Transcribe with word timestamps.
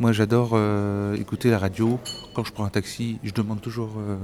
Moi, 0.00 0.10
j'adore 0.10 0.50
euh, 0.54 1.14
écouter 1.14 1.50
la 1.50 1.58
radio. 1.58 2.00
Quand 2.34 2.42
je 2.42 2.52
prends 2.52 2.64
un 2.64 2.68
taxi, 2.68 3.18
je 3.22 3.32
demande 3.32 3.60
toujours 3.60 3.92
euh, 3.96 4.16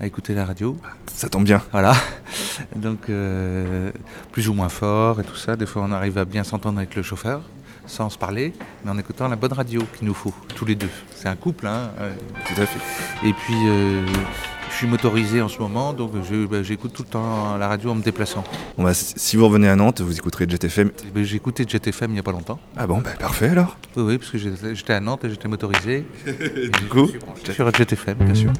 à 0.00 0.06
écouter 0.06 0.34
la 0.34 0.44
radio. 0.44 0.76
Ça 1.14 1.30
tombe 1.30 1.44
bien. 1.44 1.62
Voilà. 1.72 1.94
Donc, 2.76 3.08
euh, 3.08 3.90
plus 4.32 4.50
ou 4.50 4.54
moins 4.54 4.68
fort 4.68 5.20
et 5.20 5.24
tout 5.24 5.36
ça. 5.36 5.56
Des 5.56 5.64
fois, 5.64 5.82
on 5.82 5.92
arrive 5.92 6.18
à 6.18 6.26
bien 6.26 6.44
s'entendre 6.44 6.76
avec 6.76 6.94
le 6.94 7.02
chauffeur, 7.02 7.40
sans 7.86 8.10
se 8.10 8.18
parler, 8.18 8.52
mais 8.84 8.90
en 8.90 8.98
écoutant 8.98 9.28
la 9.28 9.36
bonne 9.36 9.54
radio 9.54 9.82
qu'il 9.96 10.06
nous 10.06 10.14
faut, 10.14 10.34
tous 10.54 10.66
les 10.66 10.74
deux. 10.74 10.90
C'est 11.14 11.28
un 11.28 11.36
couple, 11.36 11.66
hein. 11.66 11.90
Tout 12.46 12.60
à 12.60 12.66
fait. 12.66 13.26
Et 13.26 13.32
puis, 13.32 13.56
euh, 13.66 14.06
je 14.72 14.76
suis 14.78 14.86
motorisé 14.86 15.42
en 15.42 15.48
ce 15.48 15.58
moment, 15.58 15.92
donc 15.92 16.12
bah, 16.50 16.62
j'écoute 16.62 16.92
tout 16.92 17.02
le 17.02 17.08
temps 17.08 17.56
la 17.58 17.68
radio 17.68 17.90
en 17.90 17.94
me 17.94 18.02
déplaçant. 18.02 18.42
Bon, 18.76 18.84
bah, 18.84 18.94
si 18.94 19.36
vous 19.36 19.46
revenez 19.46 19.68
à 19.68 19.76
Nantes, 19.76 20.00
vous 20.00 20.16
écouterez 20.16 20.46
JetFM. 20.48 20.88
Et 20.88 21.10
ben, 21.14 21.22
J'ai 21.24 21.36
écouté 21.36 21.64
Jet 21.68 21.86
FM 21.86 22.10
il 22.10 22.14
n'y 22.14 22.18
a 22.18 22.22
pas 22.22 22.32
longtemps. 22.32 22.58
Ah 22.76 22.86
bon, 22.86 22.98
bah, 22.98 23.10
parfait 23.18 23.48
alors. 23.50 23.76
Oui, 23.96 24.02
oui, 24.04 24.18
parce 24.18 24.30
que 24.30 24.38
j'étais 24.38 24.94
à 24.94 25.00
Nantes 25.00 25.24
et 25.24 25.30
j'étais 25.30 25.48
motorisé. 25.48 26.04
Du 26.82 26.88
coup, 26.88 27.08
Sur 27.52 27.72
Jet 27.74 27.92
FM, 27.92 28.16
bien 28.18 28.34
sûr. 28.34 28.52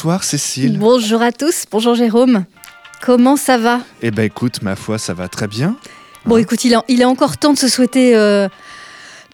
Bonsoir 0.00 0.24
Cécile. 0.24 0.78
Bonjour 0.78 1.20
à 1.20 1.30
tous, 1.30 1.64
bonjour 1.70 1.94
Jérôme. 1.94 2.46
Comment 3.02 3.36
ça 3.36 3.58
va? 3.58 3.80
Eh 4.00 4.10
ben 4.10 4.22
écoute, 4.22 4.62
ma 4.62 4.74
foi, 4.74 4.96
ça 4.96 5.12
va 5.12 5.28
très 5.28 5.46
bien. 5.46 5.76
Bon, 6.24 6.38
écoute, 6.38 6.64
il 6.64 6.72
est, 6.72 6.78
il 6.88 7.02
est 7.02 7.04
encore 7.04 7.36
temps 7.36 7.52
de 7.52 7.58
se 7.58 7.68
souhaiter 7.68 8.16
euh, 8.16 8.48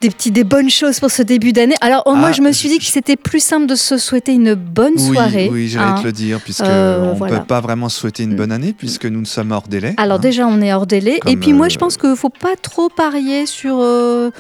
des, 0.01 0.11
petits, 0.11 0.31
des 0.31 0.45
bonnes 0.45 0.69
choses 0.71 1.01
pour 1.01 1.11
ce 1.11 1.23
début 1.23 1.53
d'année. 1.53 1.75
Alors, 1.81 2.03
oh, 2.07 2.15
moi, 2.15 2.29
Ah, 2.29 2.33
je 2.33 2.43
me 2.43 2.53
suis 2.53 2.69
dit 2.69 2.79
que 2.79 2.85
c'était 2.85 3.17
plus 3.17 3.41
simple 3.43 3.67
de 3.67 3.75
se 3.75 3.97
souhaiter 3.99 4.33
une 4.33 4.55
bonne 4.55 4.93
Oui, 4.97 5.15
soirée. 5.15 5.49
oui, 5.53 5.69
j'allais 5.69 5.87
hein. 5.93 5.99
te 6.01 6.05
le 6.07 6.13
dire, 6.13 6.41
puisque 6.41 6.61
Euh, 6.65 7.11
on 7.13 7.15
voilà. 7.15 7.39
peut 7.41 7.45
pas 7.47 7.61
vraiment 7.61 7.89
souhaiter 7.89 8.23
une 8.25 8.37
bonne 8.37 8.53
année, 8.53 8.75
puisque 8.77 9.07
nous 9.07 9.21
ne 9.21 9.25
sommes 9.27 9.53
hors 9.53 9.67
délai. 9.69 9.95
Alors, 9.97 10.17
hein. 10.17 10.21
déjà, 10.21 10.47
on 10.47 10.61
est 10.61 10.73
hors 10.73 10.87
délai. 10.87 11.19
Comme, 11.21 11.33
Et 11.33 11.37
puis, 11.37 11.53
moi, 11.53 11.67
euh, 11.67 11.71
je 11.71 11.79
pense 11.79 11.97
qu'il 11.97 12.11
ne 12.11 12.15
faut 12.15 12.29
pas 12.31 12.57
trop 12.61 12.89
parier 12.89 13.47
sur 13.47 13.77
euh, 13.81 14.31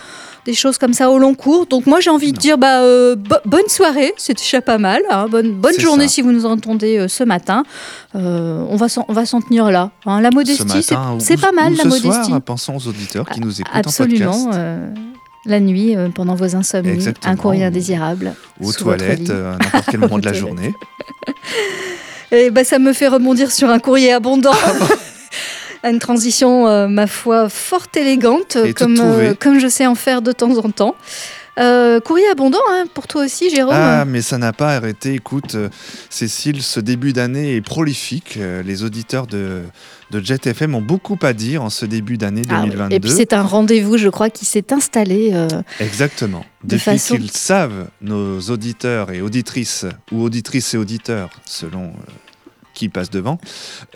des 0.45 0.55
choses 0.55 0.79
comme 0.79 0.93
ça 0.93 1.11
au 1.11 1.19
long 1.19 1.35
cours. 1.35 1.67
Donc, 1.67 1.87
moi, 1.87 2.01
j'ai 2.01 2.11
envie 2.11 2.33
de 2.33 2.39
dire 2.39 2.59
bah, 2.59 2.83
euh, 2.83 3.17
bo- 3.17 3.37
bonne 3.47 3.69
soirée, 3.69 4.13
c'est 4.19 4.37
déjà 4.37 4.61
pas 4.61 4.79
mal. 4.79 5.01
hein. 5.11 5.27
Bonne, 5.31 5.57
journée 5.79 6.07
ça. 6.09 6.15
si 6.15 6.23
vous 6.23 6.33
nous 6.33 6.47
entendez 6.47 6.98
euh, 6.98 7.09
ce 7.09 7.25
matin. 7.25 7.63
Euh, 8.15 8.65
on 8.69 8.77
va 8.77 8.89
s'en 9.27 9.41
tenir 9.41 9.70
là. 9.70 9.91
hein. 10.07 10.20
La 10.20 10.31
Ce 10.31 10.35
modestie, 10.35 10.83
c'est 10.83 10.95
c'est 11.19 11.41
pas 11.41 11.53
mal, 11.53 11.73
ou 11.73 11.77
la 11.77 11.83
ce 11.85 11.89
modestie. 11.89 12.25
soir, 12.29 12.41
pensons 12.43 12.77
aux 12.77 12.87
auditeurs 12.89 13.29
qui 13.29 13.41
nous 13.41 13.61
écoutent 13.61 13.75
Absolument. 13.75 14.31
en 14.31 14.45
podcast. 14.45 14.61
La 15.47 15.61
nuit, 15.61 15.97
euh, 15.97 16.08
pendant 16.08 16.34
vos 16.34 16.55
insomnies, 16.56 16.91
Exactement. 16.91 17.33
un 17.33 17.36
courrier 17.36 17.64
indésirable. 17.64 18.34
Ou 18.61 18.69
aux 18.69 18.72
toilettes, 18.72 19.30
euh, 19.30 19.55
à 19.55 19.58
n'importe 19.58 19.84
quel 19.91 20.00
moment 20.00 20.19
de 20.19 20.25
la 20.27 20.33
journée. 20.42 20.75
Et 22.33 22.50
bah, 22.50 22.64
ça 22.64 22.78
me 22.78 22.92
fait 22.92 23.08
rebondir 23.08 23.50
sur 23.52 23.70
un 23.70 23.78
courrier 23.78 24.12
abondant. 24.12 24.52
Ah 24.55 24.72
Une 25.89 26.00
transition, 26.00 26.67
euh, 26.67 26.89
ma 26.89 27.06
foi, 27.06 27.48
fort 27.48 27.86
élégante, 27.94 28.56
Et 28.56 28.74
euh, 28.83 29.34
comme 29.39 29.61
je 29.61 29.69
sais 29.69 29.86
en 29.86 29.94
faire 29.94 30.20
de 30.20 30.33
temps 30.33 30.56
en 30.58 30.70
temps. 30.70 30.97
Euh, 31.59 32.01
courrier 32.01 32.27
abondant 32.29 32.59
hein, 32.71 32.85
pour 32.93 33.07
toi 33.07 33.25
aussi, 33.25 33.49
Jérôme. 33.49 33.73
Ah, 33.75 34.05
mais 34.05 34.21
ça 34.21 34.37
n'a 34.37 34.53
pas 34.53 34.75
arrêté. 34.77 35.15
Écoute, 35.15 35.55
euh, 35.55 35.69
Cécile, 36.11 36.63
ce 36.63 36.81
début 36.81 37.13
d'année 37.15 37.57
est 37.57 37.61
prolifique. 37.63 38.35
Euh, 38.37 38.63
les 38.63 38.85
auditeurs 38.85 39.27
de, 39.27 39.63
de 40.11 40.21
Jet 40.25 40.47
FM 40.47 40.75
ont 40.75 40.83
beaucoup 40.83 41.19
à 41.23 41.33
dire 41.33 41.63
en 41.63 41.71
ce 41.71 41.87
début 41.87 42.19
d'année 42.19 42.43
Ah 42.51 42.61
oui. 42.63 42.71
2022. 42.71 42.95
Et 42.97 43.01
puis 43.01 43.11
c'est 43.11 43.33
un 43.33 43.43
rendez-vous, 43.43 43.97
je 43.97 44.09
crois, 44.11 44.29
qui 44.29 44.45
s'est 44.45 44.71
installé. 44.73 45.31
euh, 45.33 45.48
Exactement. 45.81 46.45
de 46.63 46.77
Depuis 46.77 46.81
façon- 46.85 47.17
qu'ils 47.17 47.31
savent, 47.31 47.89
nos 48.03 48.39
auditeurs 48.43 49.11
et 49.11 49.23
auditrices, 49.23 49.87
ou 50.13 50.23
auditrices 50.25 50.75
et 50.75 50.77
auditeurs, 50.77 51.31
selon 51.47 51.93
qui 52.77 52.89
passe 52.91 53.11
devant, 53.11 53.39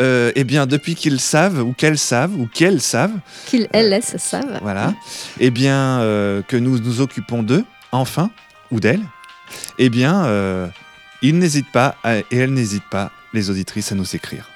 euh, 0.01 0.33
eh 0.35 0.43
bien, 0.45 0.67
depuis 0.67 0.95
qu'ils 0.97 1.21
savent, 1.21 1.63
ou 1.63 1.73
qu'elles 1.73 1.99
savent, 1.99 2.35
ou 2.35 2.49
qu'elles 2.53 2.81
savent, 2.81 3.13
qu'ils, 3.47 3.69
elles, 3.73 3.93
elles, 3.93 4.03
savent. 4.03 4.59
voilà, 4.63 4.95
eh 5.39 5.51
bien, 5.51 6.01
euh, 6.01 6.43
que 6.43 6.57
nous 6.57 6.79
nous 6.81 7.01
occupons 7.01 7.43
d'eux, 7.45 7.65
enfin, 7.93 8.31
ou 8.73 8.81
d'elles, 8.81 9.05
eh 9.79 9.91
bien, 9.91 10.25
euh, 10.25 10.67
ils 11.23 11.39
n'hésitent 11.39 11.71
pas, 11.73 11.97
à- 12.03 12.17
et 12.19 12.25
elles 12.33 12.55
n'hésitent 12.55 12.89
pas, 12.91 13.13
les 13.35 13.51
auditrices, 13.51 13.93
à 13.93 13.95
nous 13.95 14.17
écrire. 14.17 14.49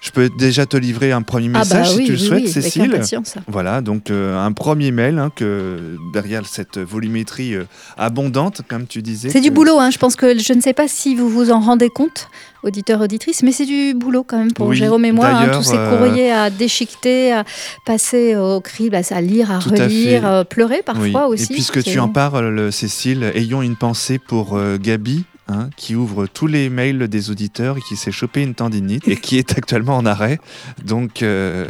Je 0.00 0.10
peux 0.10 0.28
déjà 0.36 0.66
te 0.66 0.76
livrer 0.76 1.12
un 1.12 1.22
premier 1.22 1.48
Ah 1.54 1.60
message 1.60 1.86
bah 1.86 1.92
si 1.92 1.96
oui, 1.98 2.04
tu 2.06 2.12
le 2.12 2.18
souhaites, 2.18 2.42
oui, 2.42 2.50
Cécile. 2.50 3.00
Voilà, 3.46 3.80
donc 3.80 4.10
euh, 4.10 4.36
un 4.36 4.50
premier 4.50 4.90
mail 4.90 5.16
hein, 5.20 5.30
que 5.34 5.96
derrière 6.12 6.44
cette 6.44 6.78
volumétrie 6.78 7.54
euh, 7.54 7.66
abondante, 7.96 8.62
comme 8.68 8.88
tu 8.88 9.00
disais. 9.00 9.30
C'est 9.30 9.40
du 9.40 9.52
boulot, 9.52 9.78
hein. 9.78 9.92
je 9.92 9.98
pense 9.98 10.16
que 10.16 10.36
je 10.36 10.52
ne 10.54 10.60
sais 10.60 10.72
pas 10.72 10.88
si 10.88 11.14
vous 11.14 11.28
vous 11.28 11.52
en 11.52 11.60
rendez 11.60 11.88
compte, 11.88 12.26
auditeurs, 12.62 13.00
auditrices, 13.00 13.42
mais 13.42 13.52
c'est 13.52 13.66
du 13.66 13.94
boulot 13.94 14.24
quand 14.24 14.38
même 14.38 14.52
pour 14.52 14.68
Oui, 14.68 14.76
Jérôme 14.76 15.04
et 15.04 15.12
moi, 15.12 15.28
hein, 15.28 15.48
tous 15.52 15.62
ces 15.64 15.76
euh, 15.76 15.90
courriers 15.96 16.30
à 16.32 16.50
déchiqueter, 16.50 17.32
à 17.32 17.44
passer 17.84 18.36
au 18.36 18.60
crible, 18.60 18.94
à, 18.96 19.00
à 19.10 19.20
lire, 19.20 19.50
à 19.50 19.56
à 19.56 19.58
relire, 19.58 20.20
fait. 20.22 20.26
euh, 20.26 20.44
pleurer 20.44 20.82
parfois 20.84 21.28
Oui. 21.28 21.34
aussi. 21.34 21.52
Et 21.52 21.54
puisque 21.54 21.82
tu 21.82 21.98
en 21.98 22.08
parles, 22.08 22.70
Cécile, 22.72 23.30
ayons 23.34 23.62
une 23.62 23.76
pensée 23.76 24.18
pour 24.18 24.56
euh, 24.56 24.78
Gabi. 24.80 25.24
hein, 25.48 25.68
qui 25.76 25.96
ouvre 25.96 26.26
tous 26.26 26.46
les 26.46 26.70
mails 26.70 27.08
des 27.08 27.30
auditeurs 27.30 27.76
et 27.76 27.80
qui 27.80 27.96
s'est 27.96 28.12
chopé 28.12 28.42
une 28.42 28.54
tendinite 28.54 29.06
et 29.08 29.16
qui 29.16 29.38
est 29.38 29.52
actuellement 29.58 29.96
en 29.96 30.06
arrêt. 30.06 30.38
Donc, 30.84 31.22
euh, 31.22 31.66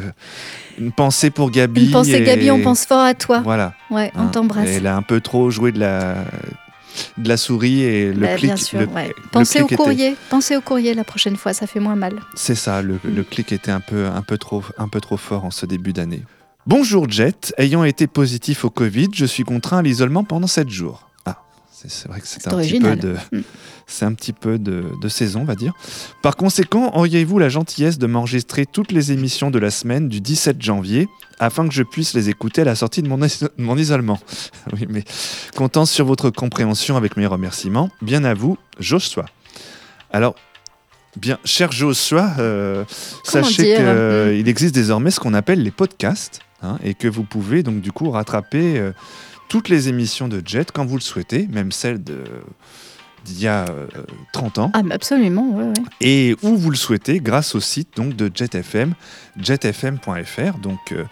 une 0.79 0.93
pensée 0.93 1.31
pour 1.31 1.51
Gabi. 1.51 1.87
Une 1.87 1.91
pensée, 1.91 2.13
et- 2.19 2.23
Gabi, 2.23 2.51
on 2.51 2.61
pense 2.61 2.85
fort 2.85 3.01
à 3.01 3.15
toi. 3.15 3.41
Voilà. 3.43 3.73
Ouais, 3.91 4.13
hein. 4.15 4.25
on 4.27 4.29
t'embrasse. 4.29 4.69
Elle 4.69 4.87
a 4.87 4.95
un 4.95 5.03
peu 5.03 5.21
trop 5.21 5.51
joué 5.51 5.73
de 5.73 5.81
la, 5.81 6.17
de 7.19 7.29
la 7.29 7.37
souris 7.37 7.83
et 7.83 8.13
le 8.13 8.21
Bah, 8.21 8.35
clic. 8.37 8.47
bien 8.47 8.57
sûr, 8.57 8.81
le- 8.81 8.87
ouais. 8.87 9.09
le 9.09 9.15
Pensez 9.31 9.61
au 9.63 9.67
était- 9.67 9.77
courrier, 9.77 10.17
pensez 10.31 10.57
au 10.57 10.61
courrier 10.61 10.95
la 10.95 11.05
prochaine 11.05 11.37
fois, 11.37 11.53
ça 11.53 11.67
fait 11.67 11.81
moins 11.81 11.97
mal. 11.97 12.21
C'est 12.35 12.55
ça, 12.55 12.83
le, 12.83 12.95
Mm. 12.95 13.15
le 13.15 13.23
clic 13.25 13.53
était 13.53 13.71
un 13.71 13.81
peu, 13.81 14.07
un, 14.07 14.23
peu 14.23 14.39
trop, 14.39 14.63
un 14.79 14.89
peu 14.89 15.01
trop 15.01 15.17
fort 15.17 15.45
en 15.45 15.51
ce 15.51 15.67
début 15.67 15.93
d'année. 15.93 16.23
Bonjour 16.67 17.11
Jet, 17.11 17.53
ayant 17.59 17.83
été 17.85 18.07
positif 18.07 18.65
au 18.65 18.71
Covid, 18.71 19.09
je 19.15 19.25
suis 19.27 19.43
contraint 19.43 19.79
à 19.79 19.83
l'isolement 19.83 20.23
pendant 20.25 20.47
7 20.47 20.69
jours. 20.71 21.09
C'est 21.89 22.09
vrai 22.09 22.21
que 22.21 22.27
c'est 22.27 22.47
un, 22.49 22.57
petit 22.59 22.79
peu 22.81 22.97
de, 22.97 23.17
Mm. 23.33 23.41
c'est 23.87 24.05
un 24.05 24.15
petit 24.15 24.33
peu 24.33 24.59
de, 24.59 24.85
de 25.01 25.09
saison, 25.09 25.41
on 25.41 25.45
va 25.45 25.55
dire. 25.55 25.73
Par 26.23 26.37
conséquent, 26.37 26.93
auriez-vous 26.95 27.39
la 27.39 27.49
gentillesse 27.49 27.99
de 27.99 28.07
m'enregistrer 28.07 28.67
toutes 28.67 28.93
les 28.93 29.13
émissions 29.13 29.51
de 29.51 29.59
la 29.59 29.71
semaine 29.71 30.09
du 30.09 30.21
17 30.21 30.61
janvier 30.63 31.09
afin 31.39 31.67
que 31.67 31.75
je 31.75 31.83
puisse 31.83 32.15
les 32.15 32.29
écouter 32.29 32.63
à 32.63 32.65
la 32.65 32.75
sortie 32.77 33.03
de 33.03 33.09
mon, 33.09 33.23
is- 33.25 33.45
mon 33.59 33.77
isolement? 33.77 34.19
Oui, 34.73 34.87
mais 34.89 35.05
comptant 35.57 35.85
sur 35.87 36.05
votre 36.07 36.31
compréhension 36.31 36.97
avec 36.97 37.17
mes 37.17 37.27
remerciements, 37.27 37.91
bien 38.01 38.25
à 38.25 38.35
vous, 38.35 38.57
Joshua. 38.79 39.27
Alors, 40.13 40.35
bien, 41.17 41.39
cher 41.45 41.73
Joshua, 41.73 42.33
euh, 42.39 42.85
sachez 43.25 43.77
qu'il 43.77 44.49
existe 44.49 44.75
désormais 44.75 45.11
ce 45.11 45.21
qu'on 45.21 45.35
appelle 45.35 45.63
les 45.63 45.71
podcasts 45.71 46.41
hein, 46.63 46.79
et 46.85 46.95
que 46.95 47.09
vous 47.09 47.25
pouvez 47.25 47.63
donc 47.63 47.81
du 47.81 47.93
coup 47.93 48.11
rattraper 48.11 48.79
euh, 48.79 48.93
toutes 49.53 49.69
les 49.69 49.91
émissions 49.91 50.29
de 50.29 50.41
Jet 50.45 50.73
quand 50.73 50.87
vous 50.87 50.95
le 50.97 51.03
souhaitez, 51.03 51.47
même 51.53 51.73
celles 51.73 52.03
de 52.03 52.25
d'il 53.27 53.41
y 53.43 53.47
a 53.47 53.67
euh, 53.69 53.87
30 54.33 54.59
ans, 54.59 54.71
Ah, 54.75 54.81
absolument, 54.91 55.49
ouais, 55.55 55.65
ouais. 55.67 55.73
et 56.01 56.35
où 56.43 56.57
vous 56.57 56.71
le 56.71 56.77
souhaitez 56.77 57.21
grâce 57.21 57.55
au 57.55 57.61
site 57.61 57.91
donc 57.95 58.17
de 58.17 58.31
JetFM, 58.35 58.95
jetfm.fr. 59.39 60.59
Donc 60.59 60.93
euh, 60.93 61.05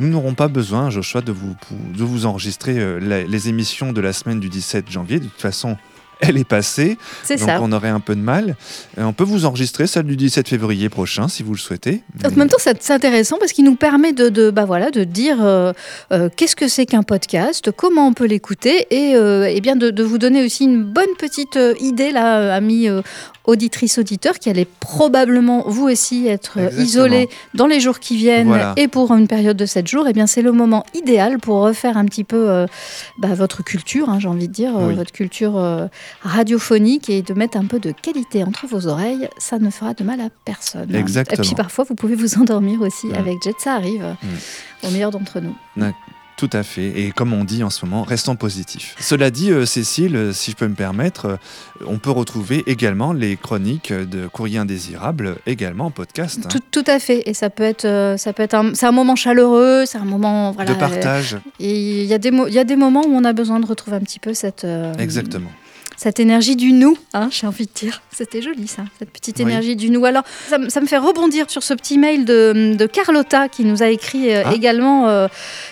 nous 0.00 0.08
n'aurons 0.08 0.34
pas 0.34 0.48
besoin, 0.48 0.88
Joshua, 0.90 1.20
de 1.20 1.30
vous, 1.30 1.54
de 1.96 2.02
vous 2.02 2.26
enregistrer 2.26 2.78
euh, 2.78 2.98
la- 2.98 3.22
les 3.22 3.48
émissions 3.50 3.92
de 3.92 4.00
la 4.00 4.12
semaine 4.12 4.40
du 4.40 4.48
17 4.48 4.90
janvier. 4.90 5.20
De 5.20 5.26
toute 5.26 5.40
façon, 5.40 5.76
elle 6.20 6.36
est 6.38 6.48
passée, 6.48 6.98
C'est 7.22 7.36
donc 7.36 7.48
ça. 7.48 7.58
on 7.62 7.72
aurait 7.72 7.88
un 7.88 8.00
peu 8.00 8.14
de 8.14 8.20
mal. 8.20 8.56
Euh, 8.98 9.04
on 9.04 9.12
peut 9.12 9.24
vous 9.24 9.44
enregistrer 9.44 9.86
celle 9.86 10.04
du 10.04 10.16
17 10.16 10.48
février 10.48 10.88
prochain 10.88 11.28
si 11.28 11.42
vous 11.42 11.52
le 11.52 11.58
souhaitez. 11.58 12.02
En 12.24 12.30
même 12.30 12.48
temps, 12.48 12.56
c'est 12.58 12.90
intéressant 12.90 13.36
parce 13.38 13.52
qu'il 13.52 13.64
nous 13.64 13.76
permet 13.76 14.12
de, 14.12 14.28
de, 14.28 14.50
bah 14.50 14.64
voilà, 14.64 14.90
de 14.90 15.04
dire 15.04 15.38
euh, 15.40 15.72
euh, 16.12 16.28
qu'est-ce 16.34 16.56
que 16.56 16.68
c'est 16.68 16.86
qu'un 16.86 17.02
podcast, 17.02 17.70
comment 17.70 18.06
on 18.06 18.12
peut 18.12 18.26
l'écouter 18.26 18.86
et, 18.90 19.14
euh, 19.16 19.58
bien 19.60 19.76
de, 19.76 19.90
de 19.90 20.02
vous 20.02 20.18
donner 20.18 20.44
aussi 20.44 20.64
une 20.64 20.82
bonne 20.82 21.14
petite 21.18 21.58
idée, 21.80 22.10
là, 22.10 22.54
amis 22.54 22.88
auditrices, 23.44 23.98
auditeurs, 23.98 24.38
qui 24.38 24.48
allait 24.48 24.66
probablement 24.80 25.64
vous 25.66 25.84
aussi 25.88 26.26
être 26.26 26.54
euh, 26.58 26.62
Exactement. 26.68 26.84
isolés 26.86 27.28
dans 27.54 27.66
les 27.66 27.78
jours 27.80 28.00
qui 28.00 28.16
viennent 28.16 28.46
Voilà. 28.48 28.72
et 28.76 28.88
pour 28.88 29.12
une 29.14 29.28
période 29.28 29.56
de 29.56 29.66
7 29.66 29.86
jours. 29.86 30.06
Eh 30.08 30.12
bien, 30.12 30.26
c'est 30.26 30.40
le 30.42 30.52
moment 30.52 30.84
idéal 30.94 31.38
pour 31.38 31.56
refaire 31.60 31.96
un 31.98 32.06
petit 32.06 32.24
peu 32.24 32.48
euh, 32.50 32.66
bah, 33.18 33.34
votre 33.34 33.62
culture, 33.62 34.08
hein, 34.08 34.18
j'ai 34.18 34.28
envie 34.28 34.48
de 34.48 34.52
dire, 34.52 34.76
euh, 34.76 34.88
Oui. 34.88 34.94
votre 34.94 35.12
culture 35.12 35.58
euh, 35.58 35.86
radiophonique 36.22 37.10
et 37.10 37.22
de 37.22 37.34
mettre 37.34 37.58
un 37.58 37.66
peu 37.66 37.78
de 37.78 37.92
qualité 37.92 38.42
entre 38.44 38.66
vos 38.66 38.86
oreilles. 38.86 39.28
Ça 39.38 39.58
ne 39.58 39.70
fera 39.70 39.94
de 39.94 40.04
mal 40.04 40.20
à 40.20 40.28
personne. 40.44 40.94
Exactement. 40.94 41.42
Et 41.42 41.46
puis 41.46 41.54
parfois, 41.54 41.84
vous 41.88 41.94
pouvez 41.94 42.14
vous 42.14 42.38
endormir 42.38 42.80
aussi 42.80 43.08
Mm. 43.08 43.14
avec 43.14 43.42
Jet, 43.42 43.54
ça 43.58 43.74
arrive 43.74 44.04
au 44.82 44.90
meilleur 44.90 45.10
d'entre 45.10 45.40
nous. 45.40 45.54
Tout 46.36 46.50
à 46.52 46.64
fait. 46.64 46.88
Et 47.00 47.12
comme 47.12 47.32
on 47.32 47.44
dit 47.44 47.62
en 47.62 47.70
ce 47.70 47.84
moment, 47.86 48.02
restons 48.02 48.34
positifs. 48.34 48.96
Cela 48.98 49.30
dit, 49.30 49.50
euh, 49.52 49.66
Cécile, 49.66 50.16
euh, 50.16 50.32
si 50.32 50.50
je 50.50 50.56
peux 50.56 50.66
me 50.66 50.74
permettre, 50.74 51.26
euh, 51.26 51.36
on 51.86 51.98
peut 51.98 52.10
retrouver 52.10 52.64
également 52.66 53.12
les 53.12 53.36
chroniques 53.36 53.92
de 53.92 54.26
Courrier 54.26 54.58
Indésirable 54.58 55.36
également 55.46 55.86
en 55.86 55.90
podcast. 55.92 56.40
hein, 56.44 56.48
Tout, 56.50 56.60
tout 56.70 56.90
à 56.90 56.98
fait. 56.98 57.22
Et 57.28 57.34
ça 57.34 57.50
peut 57.50 57.62
être, 57.62 58.16
ça 58.18 58.32
peut 58.32 58.42
être 58.42 58.54
un, 58.54 58.74
c'est 58.74 58.86
un 58.86 58.92
moment 58.92 59.14
chaleureux, 59.16 59.84
c'est 59.86 59.98
un 59.98 60.04
moment 60.04 60.50
voilà. 60.50 60.74
de 60.74 60.78
partage. 60.78 61.36
Et 61.60 62.00
il 62.02 62.06
y 62.06 62.14
a 62.14 62.18
des, 62.18 62.32
mo- 62.32 62.48
il 62.48 62.54
y 62.54 62.58
a 62.58 62.64
des 62.64 62.76
moments 62.76 63.04
où 63.06 63.12
on 63.14 63.24
a 63.24 63.32
besoin 63.32 63.60
de 63.60 63.66
retrouver 63.66 63.96
un 63.96 64.00
petit 64.00 64.18
peu 64.18 64.34
cette, 64.34 64.66
Exactement. 64.98 65.50
Cette 65.96 66.20
énergie 66.20 66.56
du 66.56 66.72
nous, 66.72 66.96
hein, 67.12 67.28
j'ai 67.30 67.46
envie 67.46 67.66
de 67.66 67.70
dire. 67.74 68.02
C'était 68.10 68.42
joli 68.42 68.66
ça, 68.68 68.82
cette 68.98 69.10
petite 69.10 69.36
Oui. 69.38 69.42
énergie 69.42 69.76
du 69.76 69.90
nous. 69.90 70.04
Alors, 70.04 70.22
ça, 70.48 70.58
me- 70.58 70.68
ça 70.68 70.80
me 70.80 70.86
fait 70.86 70.98
rebondir 70.98 71.50
sur 71.50 71.62
ce 71.62 71.74
petit 71.74 71.98
mail 71.98 72.24
de, 72.24 72.74
de 72.76 72.86
Carlotta 72.86 73.48
qui 73.48 73.64
nous 73.64 73.82
a 73.82 73.88
écrit 73.88 74.32
euh, 74.34 74.42
Ah. 74.46 74.52
également 74.54 75.08
euh, 75.08 75.26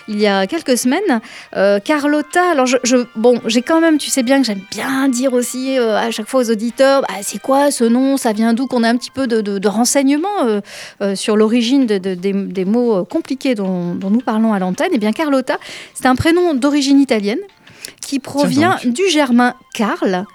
il 0.07 0.19
y 0.19 0.27
a 0.27 0.45
quelques 0.47 0.77
semaines. 0.77 1.21
Euh, 1.55 1.79
Carlotta, 1.79 2.41
alors 2.51 2.65
je, 2.65 2.77
je- 2.83 3.05
bon, 3.15 3.39
j'ai 3.45 3.61
quand 3.61 3.79
même, 3.79 3.97
tu 3.97 4.09
sais 4.09 4.23
bien 4.23 4.39
que 4.41 4.45
j'aime 4.45 4.61
bien 4.71 5.07
dire 5.07 5.33
aussi 5.33 5.77
à 5.77 6.11
chaque 6.11 6.27
fois 6.27 6.41
aux 6.41 6.51
auditeurs, 6.51 7.01
bah, 7.01 7.15
c'est 7.21 7.41
quoi 7.41 7.71
ce 7.71 7.83
nom, 7.85 8.17
ça 8.17 8.33
vient 8.33 8.53
d'où, 8.53 8.67
qu'on 8.67 8.83
a 8.83 8.89
un 8.89 8.97
petit 8.97 9.11
peu 9.11 9.27
de, 9.27 9.41
de- 9.41 9.57
de 9.57 9.67
renseignements 9.67 10.61
sur 11.15 11.37
l'origine 11.37 11.85
de- 11.85 11.97
de- 11.97 12.13
des, 12.15 12.33
des 12.33 12.65
mots 12.65 13.05
compliqués 13.05 13.55
dont, 13.55 13.95
dont 13.95 14.09
nous 14.09 14.19
parlons 14.21 14.53
à 14.53 14.59
l'antenne. 14.59 14.89
Et 14.93 14.97
bien 14.97 15.11
Carlotta, 15.13 15.57
c'est 15.93 16.05
un 16.07 16.15
prénom 16.15 16.53
d'origine 16.53 16.99
italienne 16.99 17.39
qui 18.13 18.19
provient 18.19 18.77
du 18.85 19.09
germain 19.09 19.55
Karl. 19.73 20.27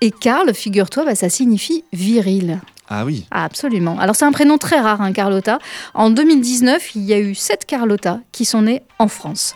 Et 0.00 0.10
Karl, 0.10 0.54
figure-toi, 0.54 1.04
bah, 1.04 1.14
ça 1.14 1.28
signifie 1.28 1.84
viril. 1.92 2.58
Ah 2.88 3.04
oui. 3.04 3.26
Ah, 3.30 3.44
absolument. 3.44 3.98
Alors 3.98 4.16
c'est 4.16 4.24
un 4.24 4.32
prénom 4.32 4.56
très 4.56 4.80
rare, 4.80 5.02
hein, 5.02 5.12
Carlotta. 5.12 5.58
En 5.92 6.08
2019, 6.08 6.94
il 6.94 7.02
y 7.02 7.12
a 7.12 7.18
eu 7.18 7.34
sept 7.34 7.66
Carlotta 7.66 8.20
qui 8.32 8.46
sont 8.46 8.62
nées 8.62 8.82
en 8.98 9.08
France. 9.08 9.54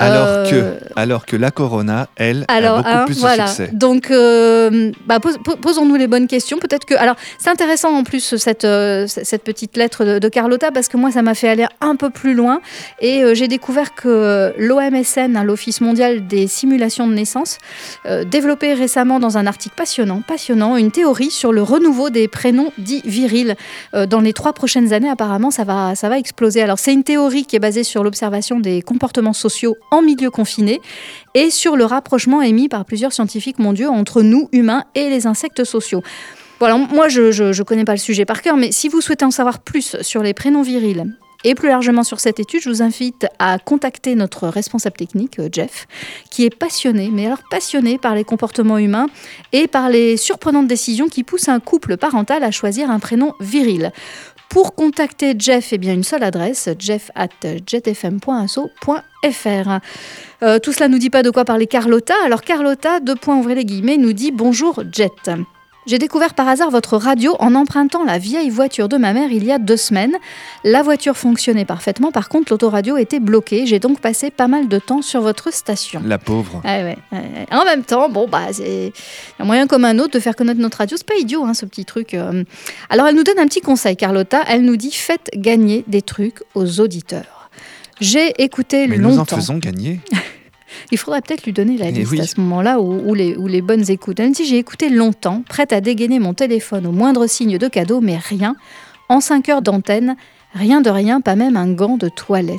Alors, 0.00 0.26
Euh, 0.26 0.50
que, 0.50 0.78
alors 0.96 1.26
que 1.26 1.36
la 1.36 1.50
Corona, 1.50 2.08
elle, 2.16 2.44
alors, 2.48 2.78
a 2.78 2.82
beaucoup 2.82 2.88
hein, 2.90 3.04
plus 3.06 3.18
voilà. 3.20 3.44
de 3.44 3.48
succès. 3.48 3.70
Donc, 3.72 4.10
euh, 4.10 4.90
bah, 5.06 5.20
pos- 5.20 5.38
po- 5.44 5.56
posons-nous 5.56 5.96
les 5.96 6.06
bonnes 6.06 6.26
questions. 6.26 6.58
Peut-être 6.58 6.84
que, 6.86 6.94
alors, 6.94 7.16
c'est 7.38 7.50
intéressant 7.50 7.94
en 7.96 8.02
plus 8.04 8.36
cette 8.36 8.64
euh, 8.64 9.06
cette 9.06 9.44
petite 9.44 9.76
lettre 9.76 10.04
de, 10.04 10.18
de 10.18 10.28
Carlotta 10.28 10.70
parce 10.72 10.88
que 10.88 10.96
moi, 10.96 11.10
ça 11.10 11.22
m'a 11.22 11.34
fait 11.34 11.48
aller 11.48 11.66
un 11.80 11.96
peu 11.96 12.10
plus 12.10 12.34
loin 12.34 12.60
et 13.00 13.22
euh, 13.22 13.34
j'ai 13.34 13.46
découvert 13.48 13.94
que 13.94 14.52
l'OMSN, 14.58 15.36
hein, 15.36 15.44
l'Office 15.44 15.80
mondial 15.80 16.26
des 16.26 16.46
simulations 16.46 17.06
de 17.06 17.14
naissance, 17.14 17.58
euh, 18.06 18.24
développait 18.24 18.74
récemment 18.74 19.20
dans 19.20 19.36
un 19.38 19.46
article 19.46 19.74
passionnant, 19.76 20.22
passionnant, 20.26 20.76
une 20.76 20.90
théorie 20.90 21.30
sur 21.30 21.52
le 21.52 21.62
renouveau 21.62 22.10
des 22.10 22.28
prénoms 22.28 22.72
dits 22.78 23.02
virils. 23.04 23.54
Euh, 23.94 24.06
dans 24.06 24.20
les 24.20 24.32
trois 24.32 24.52
prochaines 24.52 24.92
années, 24.92 25.10
apparemment, 25.10 25.50
ça 25.50 25.64
va 25.64 25.94
ça 25.94 26.08
va 26.08 26.18
exploser. 26.18 26.62
Alors, 26.62 26.78
c'est 26.78 26.92
une 26.92 27.04
théorie 27.04 27.44
qui 27.44 27.56
est 27.56 27.60
basée 27.60 27.84
sur 27.84 28.02
l'observation 28.04 28.58
des 28.60 28.82
comportements 28.82 29.32
sociaux 29.32 29.76
en 29.90 30.02
milieu 30.02 30.30
confiné 30.30 30.80
et 31.34 31.50
sur 31.50 31.76
le 31.76 31.84
rapprochement 31.84 32.42
émis 32.42 32.68
par 32.68 32.84
plusieurs 32.84 33.12
scientifiques 33.12 33.58
mondiaux 33.58 33.90
entre 33.90 34.22
nous, 34.22 34.48
humains, 34.52 34.84
et 34.94 35.08
les 35.10 35.26
insectes 35.26 35.64
sociaux. 35.64 36.02
Voilà, 36.58 36.76
moi, 36.76 37.08
je 37.08 37.22
ne 37.22 37.62
connais 37.62 37.84
pas 37.84 37.92
le 37.92 37.98
sujet 37.98 38.24
par 38.24 38.42
cœur, 38.42 38.56
mais 38.56 38.70
si 38.70 38.88
vous 38.88 39.00
souhaitez 39.00 39.24
en 39.24 39.30
savoir 39.30 39.60
plus 39.60 39.96
sur 40.02 40.22
les 40.22 40.34
prénoms 40.34 40.62
virils 40.62 41.06
et 41.42 41.54
plus 41.54 41.68
largement 41.68 42.04
sur 42.04 42.20
cette 42.20 42.38
étude, 42.38 42.60
je 42.60 42.68
vous 42.68 42.82
invite 42.82 43.26
à 43.38 43.58
contacter 43.58 44.14
notre 44.14 44.46
responsable 44.48 44.96
technique, 44.96 45.38
euh, 45.38 45.48
Jeff, 45.50 45.86
qui 46.30 46.44
est 46.44 46.54
passionné, 46.54 47.08
mais 47.10 47.26
alors 47.26 47.40
passionné 47.50 47.96
par 47.96 48.14
les 48.14 48.24
comportements 48.24 48.76
humains 48.76 49.06
et 49.52 49.68
par 49.68 49.88
les 49.88 50.18
surprenantes 50.18 50.68
décisions 50.68 51.08
qui 51.08 51.24
poussent 51.24 51.48
un 51.48 51.60
couple 51.60 51.96
parental 51.96 52.44
à 52.44 52.50
choisir 52.50 52.90
un 52.90 52.98
prénom 52.98 53.32
viril. 53.40 53.90
Pour 54.50 54.74
contacter 54.74 55.34
Jeff, 55.38 55.72
eh 55.72 55.78
bien 55.78 55.94
une 55.94 56.02
seule 56.02 56.24
adresse, 56.24 56.68
jeff 56.76 57.12
at 57.14 57.28
jetfm.asso.fr. 57.66 59.78
Euh, 60.42 60.58
tout 60.58 60.72
cela 60.72 60.88
nous 60.88 60.98
dit 60.98 61.08
pas 61.08 61.22
de 61.22 61.30
quoi 61.30 61.44
parler 61.44 61.68
Carlotta. 61.68 62.14
Alors 62.24 62.42
Carlotta, 62.42 62.98
deux 62.98 63.14
points 63.14 63.38
ouvrez 63.38 63.54
les 63.54 63.64
guillemets, 63.64 63.96
nous 63.96 64.12
dit 64.12 64.32
bonjour 64.32 64.82
Jet. 64.92 65.30
J'ai 65.90 65.98
découvert 65.98 66.34
par 66.34 66.46
hasard 66.46 66.70
votre 66.70 66.96
radio 66.96 67.34
en 67.40 67.56
empruntant 67.56 68.04
la 68.04 68.18
vieille 68.18 68.48
voiture 68.48 68.88
de 68.88 68.96
ma 68.96 69.12
mère 69.12 69.32
il 69.32 69.42
y 69.42 69.50
a 69.50 69.58
deux 69.58 69.76
semaines. 69.76 70.14
La 70.62 70.84
voiture 70.84 71.16
fonctionnait 71.16 71.64
parfaitement, 71.64 72.12
par 72.12 72.28
contre 72.28 72.52
l'autoradio 72.52 72.96
était 72.96 73.18
bloquée. 73.18 73.66
J'ai 73.66 73.80
donc 73.80 73.98
passé 73.98 74.30
pas 74.30 74.46
mal 74.46 74.68
de 74.68 74.78
temps 74.78 75.02
sur 75.02 75.20
votre 75.20 75.52
station. 75.52 76.00
La 76.06 76.18
pauvre. 76.18 76.62
Ah 76.62 76.76
ouais, 76.76 76.96
ouais. 77.10 77.46
En 77.50 77.64
même 77.64 77.82
temps, 77.82 78.08
bon, 78.08 78.28
bah, 78.28 78.52
c'est 78.52 78.92
un 79.40 79.44
moyen 79.44 79.66
comme 79.66 79.84
un 79.84 79.98
autre 79.98 80.12
de 80.12 80.20
faire 80.20 80.36
connaître 80.36 80.60
notre 80.60 80.78
radio. 80.78 80.96
C'est 80.96 81.04
pas 81.04 81.18
idiot, 81.18 81.42
hein, 81.42 81.54
ce 81.54 81.66
petit 81.66 81.84
truc. 81.84 82.14
euh. 82.14 82.44
Alors, 82.88 83.08
elle 83.08 83.16
nous 83.16 83.24
donne 83.24 83.40
un 83.40 83.46
petit 83.46 83.60
conseil, 83.60 83.96
Carlotta. 83.96 84.44
Elle 84.46 84.62
nous 84.62 84.76
dit 84.76 84.92
faites 84.92 85.28
gagner 85.34 85.82
des 85.88 86.02
trucs 86.02 86.44
aux 86.54 86.78
auditeurs. 86.78 87.50
J'ai 88.00 88.40
écouté 88.40 88.86
Mais 88.86 88.96
nous 88.96 89.18
en 89.18 89.24
faisons 89.24 89.58
gagner. 89.58 89.98
Il 90.90 90.98
faudrait 90.98 91.20
peut-être 91.20 91.44
lui 91.44 91.52
donner 91.52 91.76
la 91.76 91.90
liste 91.90 92.12
oui. 92.12 92.20
à 92.20 92.26
ce 92.26 92.40
moment-là 92.40 92.80
où 92.80 93.14
les, 93.14 93.36
où 93.36 93.46
les 93.46 93.62
bonnes 93.62 93.90
écoutes. 93.90 94.20
Elle 94.20 94.32
dit 94.32 94.44
J'ai 94.44 94.58
écouté 94.58 94.88
longtemps, 94.88 95.42
prête 95.48 95.72
à 95.72 95.80
dégainer 95.80 96.18
mon 96.18 96.34
téléphone 96.34 96.86
au 96.86 96.92
moindre 96.92 97.26
signe 97.26 97.58
de 97.58 97.68
cadeau, 97.68 98.00
mais 98.00 98.16
rien. 98.16 98.56
En 99.08 99.20
5 99.20 99.48
heures 99.48 99.62
d'antenne, 99.62 100.16
rien 100.54 100.80
de 100.80 100.90
rien, 100.90 101.20
pas 101.20 101.36
même 101.36 101.56
un 101.56 101.72
gant 101.72 101.96
de 101.96 102.08
toilette. 102.08 102.58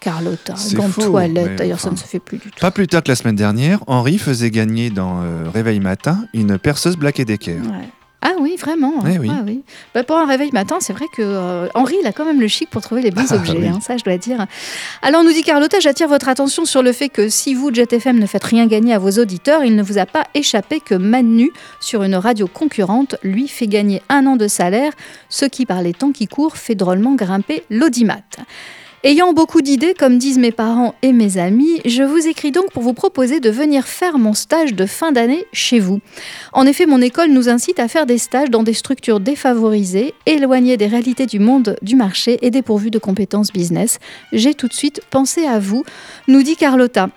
Carlotta, 0.00 0.54
gant 0.72 0.88
de 0.88 0.94
toilette. 0.94 1.56
D'ailleurs, 1.56 1.78
ça 1.78 1.90
ne 1.90 1.96
se 1.96 2.04
fait 2.04 2.18
plus 2.18 2.38
du 2.38 2.50
tout. 2.50 2.58
Pas 2.60 2.72
plus 2.72 2.88
tard 2.88 3.04
que 3.04 3.08
la 3.08 3.14
semaine 3.14 3.36
dernière, 3.36 3.78
Henri 3.86 4.18
faisait 4.18 4.50
gagner 4.50 4.90
dans 4.90 5.22
euh, 5.22 5.48
Réveil 5.52 5.78
Matin 5.78 6.24
une 6.34 6.58
perceuse 6.58 6.96
Black 6.96 7.20
Decker. 7.20 7.60
Ouais. 7.60 7.88
Ah 8.24 8.34
oui, 8.38 8.54
vraiment. 8.56 8.94
Eh 9.04 9.18
oui. 9.18 9.28
Ah 9.32 9.42
oui. 9.44 9.62
Bah, 9.94 10.04
pour 10.04 10.16
un 10.16 10.26
réveil 10.26 10.50
matin, 10.52 10.76
c'est 10.80 10.92
vrai 10.92 11.06
que 11.16 11.22
euh, 11.22 11.66
Henri, 11.74 11.96
il 12.00 12.06
a 12.06 12.12
quand 12.12 12.24
même 12.24 12.40
le 12.40 12.46
chic 12.46 12.70
pour 12.70 12.80
trouver 12.80 13.02
les 13.02 13.10
bons 13.10 13.26
Ah, 13.30 13.34
objets, 13.34 13.58
oui. 13.58 13.66
hein, 13.66 13.80
ça 13.82 13.96
je 13.96 14.04
dois 14.04 14.16
dire. 14.16 14.46
Alors 15.02 15.24
nous 15.24 15.32
dit 15.32 15.42
Carlotta, 15.42 15.80
j'attire 15.80 16.06
votre 16.06 16.28
attention 16.28 16.64
sur 16.64 16.82
le 16.84 16.92
fait 16.92 17.08
que 17.08 17.28
si 17.28 17.52
vous, 17.54 17.74
JetFM, 17.74 18.18
ne 18.20 18.26
faites 18.26 18.44
rien 18.44 18.66
gagner 18.66 18.94
à 18.94 18.98
vos 19.00 19.10
auditeurs, 19.10 19.64
il 19.64 19.74
ne 19.74 19.82
vous 19.82 19.98
a 19.98 20.06
pas 20.06 20.24
échappé 20.34 20.78
que 20.80 20.94
Manu, 20.94 21.50
sur 21.80 22.04
une 22.04 22.14
radio 22.14 22.46
concurrente, 22.46 23.16
lui 23.24 23.48
fait 23.48 23.66
gagner 23.66 24.02
un 24.08 24.24
an 24.26 24.36
de 24.36 24.46
salaire, 24.46 24.92
ce 25.28 25.44
qui, 25.44 25.66
par 25.66 25.82
les 25.82 25.92
temps 25.92 26.12
qui 26.12 26.28
courent, 26.28 26.56
fait 26.56 26.76
drôlement 26.76 27.14
grimper 27.16 27.64
l'audimat. 27.70 28.18
Ayant 29.04 29.32
beaucoup 29.32 29.62
d'idées, 29.62 29.94
comme 29.98 30.16
disent 30.16 30.38
mes 30.38 30.52
parents 30.52 30.94
et 31.02 31.12
mes 31.12 31.36
amis, 31.36 31.80
je 31.84 32.04
vous 32.04 32.28
écris 32.28 32.52
donc 32.52 32.70
pour 32.70 32.84
vous 32.84 32.92
proposer 32.92 33.40
de 33.40 33.50
venir 33.50 33.88
faire 33.88 34.16
mon 34.16 34.32
stage 34.32 34.74
de 34.74 34.86
fin 34.86 35.10
d'année 35.10 35.44
chez 35.52 35.80
vous. 35.80 35.98
En 36.52 36.66
effet, 36.66 36.86
mon 36.86 37.02
école 37.02 37.30
nous 37.30 37.48
incite 37.48 37.80
à 37.80 37.88
faire 37.88 38.06
des 38.06 38.18
stages 38.18 38.48
dans 38.48 38.62
des 38.62 38.74
structures 38.74 39.18
défavorisées, 39.18 40.14
éloignées 40.24 40.76
des 40.76 40.86
réalités 40.86 41.26
du 41.26 41.40
monde 41.40 41.76
du 41.82 41.96
marché 41.96 42.38
et 42.42 42.52
dépourvues 42.52 42.92
de 42.92 43.00
compétences 43.00 43.52
business. 43.52 43.98
J'ai 44.32 44.54
tout 44.54 44.68
de 44.68 44.72
suite 44.72 45.00
pensé 45.10 45.46
à 45.46 45.58
vous, 45.58 45.82
nous 46.28 46.44
dit 46.44 46.54
Carlotta. 46.54 47.08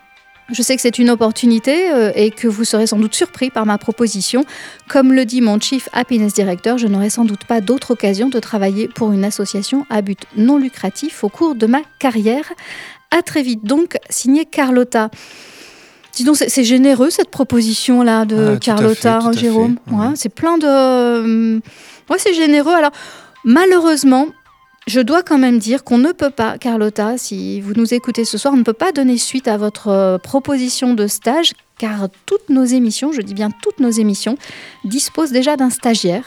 Je 0.51 0.61
sais 0.61 0.75
que 0.75 0.81
c'est 0.81 0.99
une 0.99 1.09
opportunité 1.09 1.91
euh, 1.91 2.11
et 2.15 2.29
que 2.29 2.47
vous 2.47 2.63
serez 2.63 2.85
sans 2.85 2.99
doute 2.99 3.15
surpris 3.15 3.49
par 3.49 3.65
ma 3.65 3.77
proposition. 3.79 4.45
Comme 4.87 5.11
le 5.11 5.25
dit 5.25 5.41
mon 5.41 5.59
Chief 5.59 5.89
Happiness 5.91 6.33
Director, 6.35 6.77
je 6.77 6.85
n'aurai 6.87 7.09
sans 7.09 7.25
doute 7.25 7.45
pas 7.45 7.61
d'autre 7.61 7.91
occasion 7.91 8.29
de 8.29 8.39
travailler 8.39 8.87
pour 8.87 9.11
une 9.11 9.23
association 9.25 9.87
à 9.89 10.01
but 10.01 10.19
non 10.37 10.57
lucratif 10.59 11.23
au 11.23 11.29
cours 11.29 11.55
de 11.55 11.65
ma 11.65 11.79
carrière. 11.99 12.45
À 13.09 13.21
très 13.23 13.41
vite 13.41 13.63
donc, 13.65 13.97
signé 14.09 14.45
Carlotta. 14.45 15.09
Dis 16.13 16.23
donc, 16.23 16.37
c'est- 16.37 16.63
généreux 16.63 17.09
cette 17.09 17.29
proposition-là 17.31 18.25
de 18.25 18.53
Ah, 18.55 18.57
Carlotta, 18.59 19.19
fait. 19.33 19.39
Jérôme. 19.39 19.77
Ouais. 19.91 19.97
Ouais, 20.07 20.13
c'est 20.15 20.29
plein 20.29 20.57
de. 20.57 20.65
euh, 20.67 21.59
Ouais, 22.09 22.17
c'est 22.19 22.33
généreux. 22.35 22.73
Alors, 22.73 22.91
malheureusement, 23.43 24.27
je 24.87 24.99
dois 24.99 25.23
quand 25.23 25.37
même 25.37 25.57
dire 25.57 25.83
qu'on 25.83 25.97
ne 25.97 26.11
peut 26.11 26.29
pas, 26.29 26.57
Carlotta, 26.57 27.17
si 27.17 27.59
vous 27.59 27.73
nous 27.73 27.93
écoutez 27.93 28.23
ce 28.23 28.37
soir, 28.37 28.53
on 28.53 28.57
ne 28.57 28.63
peut 28.63 28.73
pas 28.73 28.91
donner 28.91 29.17
suite 29.17 29.47
à 29.47 29.57
votre 29.57 29.87
euh, 29.87 30.17
proposition 30.19 30.93
de 30.93 31.07
stage, 31.07 31.53
car 31.77 32.07
toutes 32.25 32.49
nos 32.49 32.63
émissions, 32.63 33.11
je 33.11 33.21
dis 33.21 33.33
bien 33.33 33.49
toutes 33.61 33.79
nos 33.79 33.89
émissions, 33.89 34.37
disposent 34.85 35.31
déjà 35.31 35.57
d'un 35.57 35.69
stagiaire. 35.69 36.23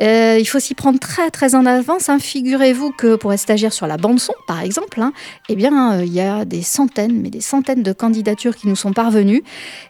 Euh, 0.00 0.36
il 0.40 0.44
faut 0.46 0.58
s'y 0.60 0.74
prendre 0.74 0.98
très 0.98 1.30
très 1.30 1.54
en 1.54 1.66
avance. 1.66 2.08
hein. 2.08 2.18
Figurez-vous 2.18 2.90
que 2.92 3.16
pour 3.16 3.32
être 3.32 3.40
stagiaire 3.40 3.72
sur 3.72 3.86
la 3.86 3.96
bande 3.96 4.18
son, 4.20 4.32
par 4.46 4.60
exemple, 4.60 5.00
hein, 5.00 5.12
eh 5.48 5.54
bien, 5.56 5.92
euh, 5.94 6.04
il 6.04 6.12
y 6.12 6.20
a 6.20 6.44
des 6.44 6.62
centaines, 6.62 7.20
mais 7.20 7.30
des 7.30 7.40
centaines 7.40 7.82
de 7.82 7.92
candidatures 7.92 8.56
qui 8.56 8.66
nous 8.68 8.76
sont 8.76 8.92
parvenues. 8.92 9.42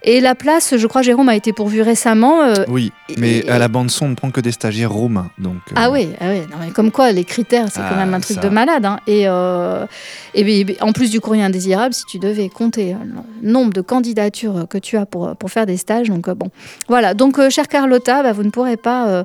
Et 0.05 0.21
la 0.21 0.35
place, 0.35 0.77
je 0.77 0.87
crois, 0.87 1.03
Jérôme, 1.03 1.29
a 1.29 1.37
été 1.37 1.53
pourvue 1.53 1.83
récemment. 1.83 2.43
euh, 2.43 2.65
Oui, 2.69 2.93
mais 3.19 3.39
Et- 3.39 3.49
à 3.49 3.59
la 3.59 3.69
bande-son, 3.69 4.07
on 4.07 4.09
ne 4.11 4.15
prend 4.15 4.31
que 4.31 4.41
des 4.41 4.53
stagiaires 4.53 4.93
romains. 4.93 5.31
Donc, 5.39 5.57
ah 5.75 5.91
oui, 5.91 6.09
ah 6.21 6.27
oui. 6.31 6.41
Non, 6.51 6.57
mais 6.61 6.71
comme 6.71 6.91
quoi 6.91 7.13
les 7.13 7.25
critères, 7.25 7.69
c'est 7.71 7.81
quand 7.81 7.87
Ah, 7.93 7.97
même 8.05 8.15
un 8.15 8.21
truc 8.21 8.37
ça. 8.37 8.43
de 8.43 8.49
malade. 8.49 8.85
hein. 8.85 8.99
Et, 9.07 9.27
en 9.29 10.93
plus 10.93 11.11
du 11.11 11.21
courrier 11.21 11.43
indésirable, 11.43 11.95
si 11.95 12.05
tu 12.07 12.19
devais 12.19 12.49
compter 12.49 12.95
le 13.43 13.49
nombre 13.51 13.73
de 13.73 13.81
candidatures 13.81 14.67
que 14.69 14.79
tu 14.83 14.97
as 14.97 15.07
pour, 15.07 15.35
pour 15.37 15.51
faire 15.51 15.67
des 15.67 15.77
stages. 15.77 16.09
Donc 16.09 16.29
bon, 16.31 16.49
voilà. 16.89 17.15
Donc, 17.15 17.41
chère 17.49 17.69
Carlotta, 17.69 18.23
bah, 18.23 18.33
vous 18.33 18.43
ne 18.43 18.51
pourrez 18.51 18.77
pas 18.77 19.25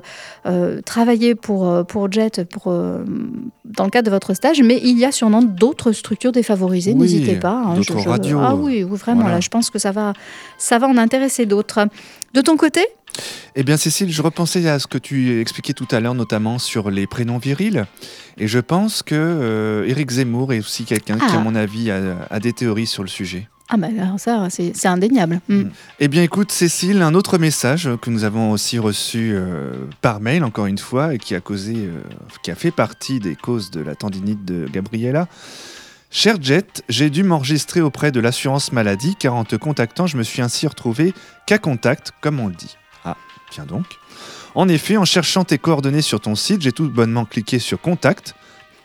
travailler 0.84 1.34
pour, 1.34 1.84
pour 1.86 2.10
Jet 2.10 2.44
pour, 2.44 2.72
dans 2.72 3.84
le 3.84 3.90
cadre 3.90 4.06
de 4.06 4.10
votre 4.10 4.34
stage, 4.34 4.62
mais 4.62 4.80
il 4.82 4.98
y 4.98 5.04
a 5.04 5.12
sûrement 5.12 5.42
d'autres 5.42 5.92
structures 5.92 6.32
défavorisées. 6.32 6.94
N'hésitez 6.94 7.36
pas. 7.36 7.62
Hein, 7.66 7.74
d'autres 7.74 8.00
radios. 8.00 8.40
Ah 8.40 8.54
oui, 8.54 8.82
vraiment. 8.82 9.28
Là, 9.28 9.40
je 9.40 9.48
pense 9.48 9.70
que 9.70 9.78
ça 9.78 9.92
va, 9.92 10.12
ça 10.58 10.78
va 10.78 10.86
en 10.86 10.96
intéresser 10.96 11.46
d'autres. 11.46 11.88
De 12.34 12.40
ton 12.40 12.56
côté? 12.56 12.86
Eh 13.56 13.62
bien, 13.62 13.76
Cécile, 13.76 14.12
je 14.12 14.22
repensais 14.22 14.68
à 14.68 14.78
ce 14.78 14.86
que 14.86 14.98
tu 14.98 15.40
expliquais 15.40 15.72
tout 15.72 15.88
à 15.90 16.00
l'heure, 16.00 16.14
notamment 16.14 16.58
sur 16.58 16.90
les 16.90 17.06
prénoms 17.06 17.38
virils. 17.38 17.86
Et 18.36 18.46
je 18.46 18.58
pense 18.58 19.02
que 19.02 19.14
euh, 19.14 19.88
Éric 19.88 20.10
Zemmour 20.10 20.52
est 20.52 20.60
aussi 20.60 20.84
quelqu'un 20.84 21.16
qui, 21.16 21.24
à 21.24 21.38
ah. 21.38 21.40
mon 21.40 21.54
avis, 21.54 21.90
a, 21.90 22.40
des 22.40 22.52
théories 22.52 22.86
sur 22.86 23.02
le 23.02 23.08
sujet. 23.08 23.48
Ah 23.68 23.76
ben 23.76 24.16
ça, 24.18 24.48
c'est 24.50 24.86
indéniable. 24.86 25.40
Mm. 25.48 25.56
Mm. 25.56 25.70
Eh 26.00 26.08
bien 26.08 26.22
écoute 26.22 26.52
Cécile, 26.52 27.02
un 27.02 27.14
autre 27.14 27.38
message 27.38 27.88
que 28.00 28.10
nous 28.10 28.24
avons 28.24 28.50
aussi 28.50 28.78
reçu 28.78 29.32
euh, 29.34 29.72
par 30.00 30.20
mail, 30.20 30.44
encore 30.44 30.66
une 30.66 30.78
fois, 30.78 31.14
et 31.14 31.18
qui 31.18 31.34
a 31.34 31.40
causé, 31.40 31.74
euh, 31.76 32.00
qui 32.42 32.50
a 32.50 32.54
fait 32.54 32.70
partie 32.70 33.20
des 33.20 33.36
causes 33.36 33.70
de 33.70 33.80
la 33.80 33.94
tendinite 33.94 34.44
de 34.44 34.66
Gabriella. 34.72 35.28
Cher 36.10 36.36
Jet, 36.40 36.82
j'ai 36.88 37.10
dû 37.10 37.22
m'enregistrer 37.22 37.82
auprès 37.82 38.10
de 38.10 38.20
l'assurance 38.20 38.72
maladie 38.72 39.14
car 39.16 39.34
en 39.34 39.44
te 39.44 39.56
contactant, 39.56 40.06
je 40.06 40.16
me 40.16 40.22
suis 40.22 40.40
ainsi 40.40 40.66
retrouvé 40.66 41.12
qu'à 41.46 41.58
contact, 41.58 42.12
comme 42.22 42.40
on 42.40 42.48
le 42.48 42.54
dit. 42.54 42.76
Tiens 43.50 43.66
donc. 43.66 43.86
En 44.54 44.68
effet, 44.68 44.96
en 44.96 45.04
cherchant 45.04 45.44
tes 45.44 45.58
coordonnées 45.58 46.02
sur 46.02 46.20
ton 46.20 46.34
site, 46.34 46.62
j'ai 46.62 46.72
tout 46.72 46.88
bonnement 46.88 47.24
cliqué 47.24 47.58
sur 47.58 47.80
Contact 47.80 48.34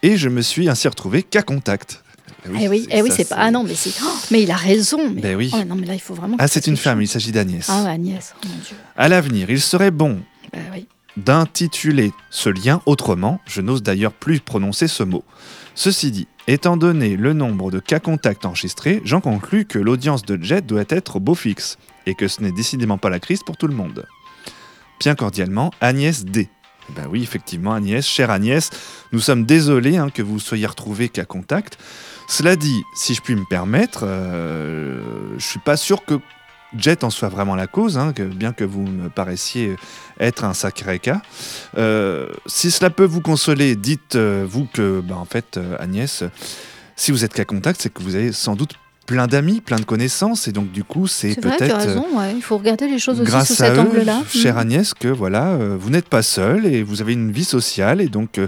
et 0.01 0.17
je 0.17 0.29
me 0.29 0.41
suis 0.41 0.69
ainsi 0.69 0.87
retrouvé 0.87 1.23
qu'à 1.23 1.41
Contact. 1.41 2.03
Eh 2.45 2.49
oui, 2.49 2.57
eh 2.61 2.69
oui, 2.69 2.87
eh 2.91 3.01
oui 3.01 3.09
c'est 3.15 3.27
pas. 3.29 3.35
Ah 3.37 3.51
non, 3.51 3.63
mais 3.63 3.75
c'est. 3.75 3.91
Oh, 4.03 4.17
mais 4.31 4.43
il 4.43 4.51
a 4.51 4.55
raison. 4.55 5.09
Mais... 5.09 5.21
Ben 5.21 5.35
oui. 5.35 5.51
Oh, 5.53 5.63
non, 5.65 5.75
mais 5.75 5.85
là, 5.85 5.93
il 5.93 6.01
faut 6.01 6.13
vraiment. 6.13 6.37
Ah, 6.39 6.47
c'est 6.47 6.67
une 6.67 6.77
femme. 6.77 7.01
Il 7.01 7.07
s'agit 7.07 7.31
d'Agnès. 7.31 7.67
Ah, 7.69 7.89
Agnès. 7.89 8.33
Oh, 8.35 8.47
mon 8.47 8.55
Dieu. 8.55 8.75
À 8.97 9.09
l'avenir, 9.09 9.49
il 9.49 9.61
serait 9.61 9.91
bon 9.91 10.21
ben 10.51 10.61
oui. 10.73 10.87
d'intituler 11.17 12.11
ce 12.29 12.49
lien 12.49 12.81
autrement. 12.85 13.39
Je 13.45 13.61
n'ose 13.61 13.83
d'ailleurs 13.83 14.13
plus 14.13 14.39
prononcer 14.39 14.87
ce 14.87 15.03
mot. 15.03 15.23
Ceci 15.75 16.11
dit, 16.11 16.27
étant 16.47 16.77
donné 16.77 17.15
le 17.15 17.33
nombre 17.33 17.71
de 17.71 17.79
cas 17.79 17.99
contacts 17.99 18.45
enregistrés, 18.45 19.01
j'en 19.05 19.21
conclus 19.21 19.65
que 19.65 19.79
l'audience 19.79 20.23
de 20.23 20.41
Jet 20.41 20.65
doit 20.65 20.83
être 20.89 21.19
beau 21.19 21.35
fixe 21.35 21.77
et 22.05 22.13
que 22.13 22.27
ce 22.27 22.41
n'est 22.41 22.51
décidément 22.51 22.97
pas 22.97 23.09
la 23.09 23.19
crise 23.19 23.41
pour 23.43 23.57
tout 23.57 23.67
le 23.67 23.75
monde. 23.75 24.05
Bien 24.99 25.15
cordialement, 25.15 25.71
Agnès 25.81 26.25
D. 26.25 26.49
Ben 26.89 27.07
oui, 27.09 27.23
effectivement, 27.23 27.73
Agnès, 27.73 28.05
chère 28.05 28.29
Agnès, 28.29 28.69
nous 29.11 29.19
sommes 29.19 29.45
désolés 29.45 29.97
hein, 29.97 30.09
que 30.09 30.21
vous 30.21 30.39
soyez 30.39 30.65
retrouvés 30.65 31.09
qu'à 31.09 31.25
contact. 31.25 31.77
Cela 32.35 32.55
dit, 32.55 32.83
si 32.95 33.13
je 33.13 33.21
puis 33.21 33.35
me 33.35 33.45
permettre, 33.45 34.05
euh, 34.07 34.99
je 35.37 35.45
suis 35.45 35.59
pas 35.59 35.77
sûr 35.77 36.03
que 36.03 36.15
Jet 36.75 37.03
en 37.03 37.11
soit 37.11 37.29
vraiment 37.29 37.53
la 37.53 37.67
cause, 37.67 37.99
hein, 37.99 38.11
bien 38.17 38.53
que 38.53 38.63
vous 38.63 38.81
me 38.81 39.07
paraissiez 39.07 39.75
être 40.19 40.43
un 40.43 40.55
sacré 40.55 40.97
cas. 40.97 41.21
Euh, 41.77 42.27
si 42.47 42.71
cela 42.71 42.89
peut 42.89 43.05
vous 43.05 43.21
consoler, 43.21 43.75
dites-vous 43.75 44.67
que, 44.73 45.01
ben, 45.01 45.13
en 45.13 45.25
fait, 45.25 45.57
euh, 45.57 45.77
Agnès, 45.77 46.23
si 46.95 47.11
vous 47.11 47.23
êtes 47.23 47.35
qu'à 47.35 47.45
contact, 47.45 47.79
c'est 47.83 47.93
que 47.93 48.01
vous 48.01 48.15
avez 48.15 48.31
sans 48.31 48.55
doute 48.55 48.73
plein 49.05 49.27
d'amis, 49.27 49.61
plein 49.61 49.77
de 49.77 49.85
connaissances, 49.85 50.47
et 50.47 50.51
donc 50.51 50.71
du 50.71 50.83
coup, 50.83 51.07
c'est 51.07 51.39
peut-être. 51.39 51.75
raison, 51.75 52.05
il 52.35 52.41
faut 52.41 52.57
regarder 52.57 52.87
les 52.87 52.99
choses 52.99 53.19
aussi 53.19 53.31
sous 53.31 53.55
cet 53.55 53.77
angle-là. 53.77 54.21
Chère 54.29 54.55
mm. 54.55 54.59
Agnès, 54.59 54.93
que 54.93 55.07
voilà, 55.07 55.49
euh, 55.49 55.75
vous 55.79 55.89
n'êtes 55.89 56.07
pas 56.07 56.21
seul 56.21 56.65
et 56.65 56.83
vous 56.83 57.01
avez 57.01 57.13
une 57.13 57.31
vie 57.31 57.43
sociale 57.43 58.01
et 58.01 58.07
donc 58.07 58.37
euh, 58.37 58.47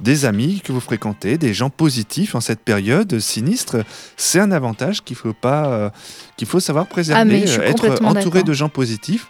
des 0.00 0.24
amis 0.24 0.60
que 0.64 0.72
vous 0.72 0.80
fréquentez, 0.80 1.38
des 1.38 1.54
gens 1.54 1.70
positifs 1.70 2.34
en 2.34 2.40
cette 2.40 2.60
période 2.60 3.18
sinistre, 3.20 3.84
c'est 4.16 4.40
un 4.40 4.50
avantage 4.50 5.02
qu'il 5.02 5.16
faut 5.16 5.32
pas, 5.32 5.66
euh, 5.66 5.90
qu'il 6.36 6.48
faut 6.48 6.60
savoir 6.60 6.86
préserver, 6.86 7.44
ah, 7.58 7.64
être 7.64 8.04
entouré 8.04 8.42
de 8.42 8.52
gens 8.52 8.68
positifs. 8.68 9.28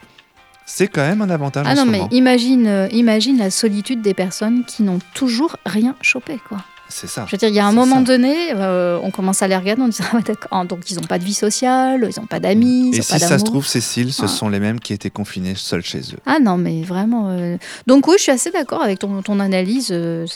C'est 0.64 0.86
quand 0.86 1.02
même 1.02 1.20
un 1.20 1.28
avantage. 1.28 1.66
Ah 1.68 1.74
non, 1.74 1.84
mais 1.84 2.02
imagine, 2.12 2.88
imagine 2.92 3.36
la 3.36 3.50
solitude 3.50 4.00
des 4.00 4.14
personnes 4.14 4.64
qui 4.64 4.84
n'ont 4.84 5.00
toujours 5.12 5.56
rien 5.66 5.96
chopé, 6.00 6.38
quoi. 6.48 6.58
C'est 6.92 7.06
ça. 7.06 7.24
Je 7.26 7.32
veux 7.32 7.38
dire, 7.38 7.48
il 7.48 7.54
y 7.54 7.58
a 7.58 7.66
un 7.66 7.72
moment 7.72 8.02
donné, 8.02 8.52
euh, 8.54 8.98
on 9.02 9.10
commence 9.10 9.40
à 9.40 9.48
les 9.48 9.56
regarder, 9.56 9.80
on 9.80 9.88
dit 9.88 9.98
ah, 10.12 10.18
ah, 10.50 10.64
donc 10.64 10.90
ils 10.90 10.96
n'ont 10.96 11.06
pas 11.06 11.18
de 11.18 11.24
vie 11.24 11.32
sociale, 11.32 12.06
ils 12.14 12.20
n'ont 12.20 12.26
pas 12.26 12.38
d'amis. 12.38 12.90
Et 12.94 13.00
si 13.00 13.18
ça 13.18 13.38
se 13.38 13.44
trouve, 13.44 13.66
Cécile, 13.66 14.12
ce 14.12 14.24
ah. 14.24 14.28
sont 14.28 14.50
les 14.50 14.60
mêmes 14.60 14.78
qui 14.78 14.92
étaient 14.92 15.10
confinés 15.10 15.54
seuls 15.56 15.82
chez 15.82 16.00
eux. 16.00 16.18
Ah 16.26 16.38
non, 16.38 16.58
mais 16.58 16.82
vraiment. 16.82 17.30
Euh, 17.30 17.56
donc 17.86 18.06
oui, 18.08 18.16
je 18.18 18.24
suis 18.24 18.32
assez 18.32 18.50
d'accord 18.50 18.82
avec 18.82 18.98
ton, 18.98 19.22
ton 19.22 19.40
analyse. 19.40 19.88
Euh, 19.90 20.26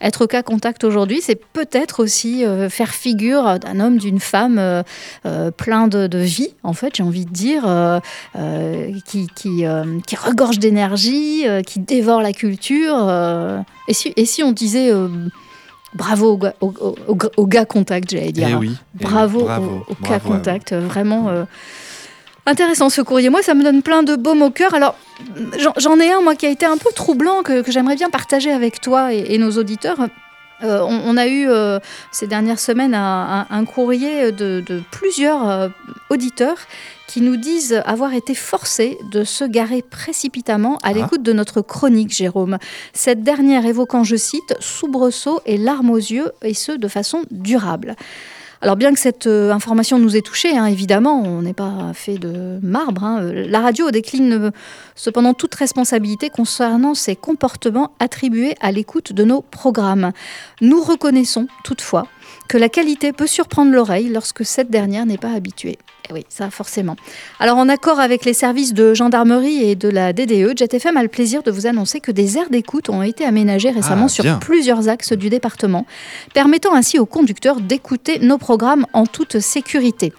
être 0.00 0.26
cas 0.26 0.42
contact 0.42 0.82
aujourd'hui, 0.82 1.20
c'est 1.22 1.40
peut-être 1.52 2.02
aussi 2.02 2.44
faire 2.68 2.90
figure 2.90 3.58
d'un 3.60 3.78
homme, 3.78 3.98
d'une 3.98 4.18
femme 4.20 4.82
plein 5.56 5.86
de, 5.86 6.06
de, 6.08 6.18
vie, 6.18 6.54
en 6.64 6.72
fait, 6.72 6.96
j'ai 6.96 7.02
envie 7.02 7.26
de 7.26 7.30
dire, 7.30 7.62
qui, 9.06 9.28
qui, 9.34 9.64
qui 10.06 10.16
regorge 10.16 10.58
d'énergie, 10.58 11.44
qui 11.66 11.80
dévore 11.80 12.22
la 12.22 12.32
culture. 12.32 13.64
et, 13.88 13.94
si, 13.94 14.12
et 14.16 14.26
si 14.26 14.42
on 14.42 14.52
disait 14.52 14.90
Bravo 15.94 16.38
au, 16.60 17.46
gars 17.46 17.64
contact, 17.64 18.10
j'allais 18.10 18.32
dire. 18.32 18.48
Eh 18.50 18.54
oui, 18.54 18.76
eh 18.98 19.04
bravo, 19.04 19.40
au, 19.40 20.08
gars 20.08 20.20
contact, 20.20 20.72
vraiment 20.72 21.28
euh, 21.28 21.44
intéressant 22.46 22.88
ce 22.88 23.02
courrier. 23.02 23.28
Moi, 23.28 23.42
ça 23.42 23.54
me 23.54 23.62
donne 23.62 23.82
plein 23.82 24.02
de 24.02 24.16
baume 24.16 24.42
au 24.42 24.50
cœur. 24.50 24.74
Alors, 24.74 24.96
j'en 25.76 25.98
ai 26.00 26.10
un, 26.10 26.22
moi, 26.22 26.34
qui 26.34 26.46
a 26.46 26.50
été 26.50 26.64
un 26.64 26.78
peu 26.78 26.90
troublant, 26.94 27.42
que, 27.42 27.62
j'aimerais 27.70 27.96
bien 27.96 28.10
partager 28.10 28.50
avec 28.50 28.80
toi 28.80 29.12
et, 29.12 29.36
nos 29.38 29.52
auditeurs. 29.52 29.98
Euh, 30.62 30.80
on, 30.82 31.16
a 31.16 31.26
eu 31.26 31.48
euh, 31.48 31.78
ces 32.12 32.26
dernières 32.26 32.58
semaines 32.58 32.94
un, 32.94 33.64
courrier 33.64 34.32
de, 34.32 34.82
plusieurs 34.90 35.70
auditeurs 36.10 36.58
qui 37.08 37.20
nous 37.20 37.36
disent 37.36 37.82
avoir 37.84 38.14
été 38.14 38.34
forcés 38.34 38.98
de 39.10 39.24
se 39.24 39.44
garer 39.44 39.82
précipitamment 39.82 40.76
à 40.78 40.88
ah. 40.88 40.92
l'écoute 40.92 41.22
de 41.22 41.32
notre 41.32 41.60
chronique, 41.60 42.14
Jérôme. 42.14 42.58
Cette 42.92 43.22
dernière 43.22 43.66
évoquant, 43.66 44.04
je 44.04 44.16
cite, 44.16 44.54
soubresaut 44.60 45.40
et 45.44 45.58
larmes 45.58 45.90
aux 45.90 45.96
yeux, 45.96 46.32
et 46.42 46.54
ce, 46.54 46.72
de 46.72 46.88
façon 46.88 47.22
durable. 47.30 47.96
Alors 48.64 48.76
bien 48.76 48.94
que 48.94 49.00
cette 49.00 49.26
euh, 49.26 49.50
information 49.50 49.98
nous 49.98 50.16
ait 50.16 50.20
touchés, 50.20 50.56
hein, 50.56 50.66
évidemment, 50.66 51.20
on 51.20 51.42
n'est 51.42 51.52
pas 51.52 51.90
fait 51.94 52.16
de 52.16 52.60
marbre, 52.62 53.02
hein, 53.02 53.20
la 53.32 53.58
radio 53.58 53.90
décline 53.90 54.32
euh, 54.34 54.50
cependant 54.94 55.34
toute 55.34 55.52
responsabilité 55.56 56.30
concernant 56.30 56.94
ces 56.94 57.16
comportements 57.16 57.90
attribués 57.98 58.54
à 58.60 58.70
l'écoute 58.70 59.12
de 59.12 59.24
nos 59.24 59.42
programmes. 59.42 60.12
Nous 60.60 60.80
reconnaissons 60.80 61.48
toutefois 61.64 62.06
que 62.48 62.58
la 62.58 62.68
qualité 62.68 63.12
peut 63.12 63.26
surprendre 63.26 63.72
l'oreille 63.72 64.08
lorsque 64.08 64.44
cette 64.44 64.70
dernière 64.70 65.06
n'est 65.06 65.18
pas 65.18 65.32
habituée. 65.32 65.78
Eh 66.08 66.12
oui, 66.12 66.24
ça 66.28 66.50
forcément. 66.50 66.96
Alors 67.38 67.58
en 67.58 67.68
accord 67.68 68.00
avec 68.00 68.24
les 68.24 68.32
services 68.34 68.74
de 68.74 68.94
gendarmerie 68.94 69.62
et 69.62 69.76
de 69.76 69.88
la 69.88 70.12
DDE, 70.12 70.56
JetFM 70.56 70.96
a 70.96 71.02
le 71.02 71.08
plaisir 71.08 71.42
de 71.42 71.50
vous 71.50 71.66
annoncer 71.66 72.00
que 72.00 72.10
des 72.10 72.38
aires 72.38 72.50
d'écoute 72.50 72.88
ont 72.88 73.02
été 73.02 73.24
aménagées 73.24 73.70
récemment 73.70 74.06
ah, 74.06 74.08
sur 74.08 74.38
plusieurs 74.38 74.88
axes 74.88 75.12
du 75.12 75.30
département, 75.30 75.86
permettant 76.34 76.74
ainsi 76.74 76.98
aux 76.98 77.06
conducteurs 77.06 77.60
d'écouter 77.60 78.18
nos 78.18 78.38
programmes 78.38 78.86
en 78.92 79.06
toute 79.06 79.38
sécurité. 79.38 80.12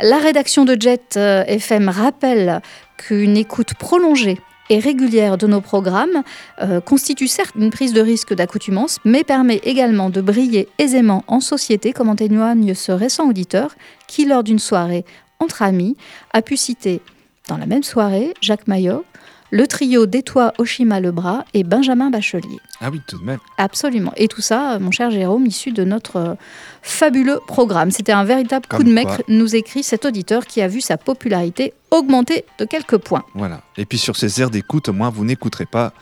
La 0.00 0.18
rédaction 0.18 0.64
de 0.64 0.76
Jet 0.78 1.16
euh, 1.16 1.44
FM 1.46 1.88
rappelle 1.88 2.60
qu'une 2.96 3.36
écoute 3.36 3.74
prolongée 3.74 4.38
et 4.72 4.78
régulière 4.78 5.36
de 5.36 5.46
nos 5.46 5.60
programmes 5.60 6.22
euh, 6.62 6.80
constitue 6.80 7.28
certes 7.28 7.54
une 7.56 7.68
prise 7.68 7.92
de 7.92 8.00
risque 8.00 8.32
d'accoutumance, 8.32 9.00
mais 9.04 9.22
permet 9.22 9.60
également 9.64 10.08
de 10.08 10.22
briller 10.22 10.66
aisément 10.78 11.24
en 11.26 11.40
société, 11.40 11.92
comme 11.92 12.08
en 12.08 12.16
témoigne 12.16 12.72
ce 12.72 12.90
récent 12.90 13.28
auditeur 13.28 13.74
qui, 14.06 14.24
lors 14.24 14.42
d'une 14.42 14.58
soirée 14.58 15.04
entre 15.40 15.60
amis, 15.60 15.94
a 16.32 16.40
pu 16.40 16.56
citer 16.56 17.02
dans 17.48 17.58
la 17.58 17.66
même 17.66 17.82
soirée 17.82 18.32
Jacques 18.40 18.66
Maillot, 18.66 19.04
le 19.52 19.66
trio 19.66 20.06
d'Étoile 20.06 20.52
Oshima 20.58 20.98
Lebras 20.98 21.44
et 21.52 21.62
Benjamin 21.62 22.10
Bachelier. 22.10 22.58
Ah 22.80 22.88
oui, 22.90 23.00
tout 23.06 23.18
de 23.18 23.24
même. 23.24 23.38
Absolument. 23.58 24.12
Et 24.16 24.26
tout 24.26 24.40
ça, 24.40 24.78
mon 24.80 24.90
cher 24.90 25.10
Jérôme, 25.10 25.44
issu 25.46 25.72
de 25.72 25.84
notre 25.84 26.16
euh, 26.16 26.34
fabuleux 26.80 27.38
programme. 27.46 27.90
C'était 27.90 28.12
un 28.12 28.24
véritable 28.24 28.66
coup 28.66 28.82
de 28.82 28.90
mec, 28.90 29.06
nous 29.28 29.54
écrit 29.54 29.82
cet 29.82 30.06
auditeur 30.06 30.46
qui 30.46 30.62
a 30.62 30.68
vu 30.68 30.80
sa 30.80 30.96
popularité 30.96 31.74
augmenter 31.90 32.46
de 32.58 32.64
quelques 32.64 32.96
points. 32.96 33.24
Voilà. 33.34 33.60
Et 33.76 33.84
puis 33.84 33.98
sur 33.98 34.16
ces 34.16 34.40
aires 34.40 34.50
d'écoute, 34.50 34.88
au 34.88 34.94
moins, 34.94 35.10
vous 35.10 35.24
n'écouterez 35.26 35.66
pas 35.66 35.92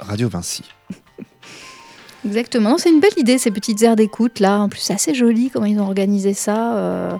Radio 0.00 0.28
Vinci. 0.28 0.64
Exactement. 2.26 2.76
C'est 2.76 2.90
une 2.90 2.98
belle 2.98 3.16
idée, 3.18 3.38
ces 3.38 3.52
petites 3.52 3.80
aires 3.82 3.94
d'écoute 3.94 4.40
là. 4.40 4.58
En 4.58 4.68
plus, 4.68 4.80
c'est 4.80 4.94
assez 4.94 5.14
joli 5.14 5.48
comment 5.50 5.66
ils 5.66 5.78
ont 5.78 5.86
organisé 5.86 6.34
ça. 6.34 6.76
Euh, 6.76 7.16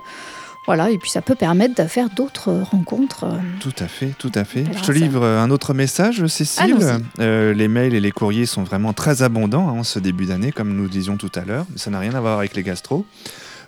voilà, 0.67 0.91
et 0.91 0.97
puis 0.97 1.09
ça 1.09 1.21
peut 1.21 1.33
permettre 1.33 1.81
de 1.81 1.87
faire 1.87 2.09
d'autres 2.09 2.51
rencontres. 2.51 3.23
Euh, 3.23 3.39
tout 3.61 3.73
à 3.79 3.87
fait, 3.87 4.13
tout 4.19 4.31
à 4.35 4.43
fait. 4.43 4.65
Je 4.75 4.83
te 4.83 4.91
livre 4.91 5.23
un 5.23 5.49
autre 5.49 5.73
message, 5.73 6.27
Cécile. 6.27 6.75
Euh, 7.19 7.53
les 7.53 7.69
mails 7.69 7.95
et 7.95 8.01
les 8.01 8.11
courriers 8.11 8.45
sont 8.45 8.63
vraiment 8.63 8.91
très 8.91 9.21
abondants 9.21 9.69
en 9.69 9.79
hein, 9.79 9.83
ce 9.85 9.97
début 9.97 10.25
d'année, 10.25 10.51
comme 10.51 10.75
nous 10.75 10.89
disions 10.89 11.15
tout 11.15 11.31
à 11.35 11.45
l'heure. 11.45 11.65
Mais 11.71 11.77
ça 11.77 11.89
n'a 11.89 11.99
rien 11.99 12.13
à 12.15 12.19
voir 12.19 12.39
avec 12.39 12.53
les 12.53 12.63
gastro. 12.63 13.05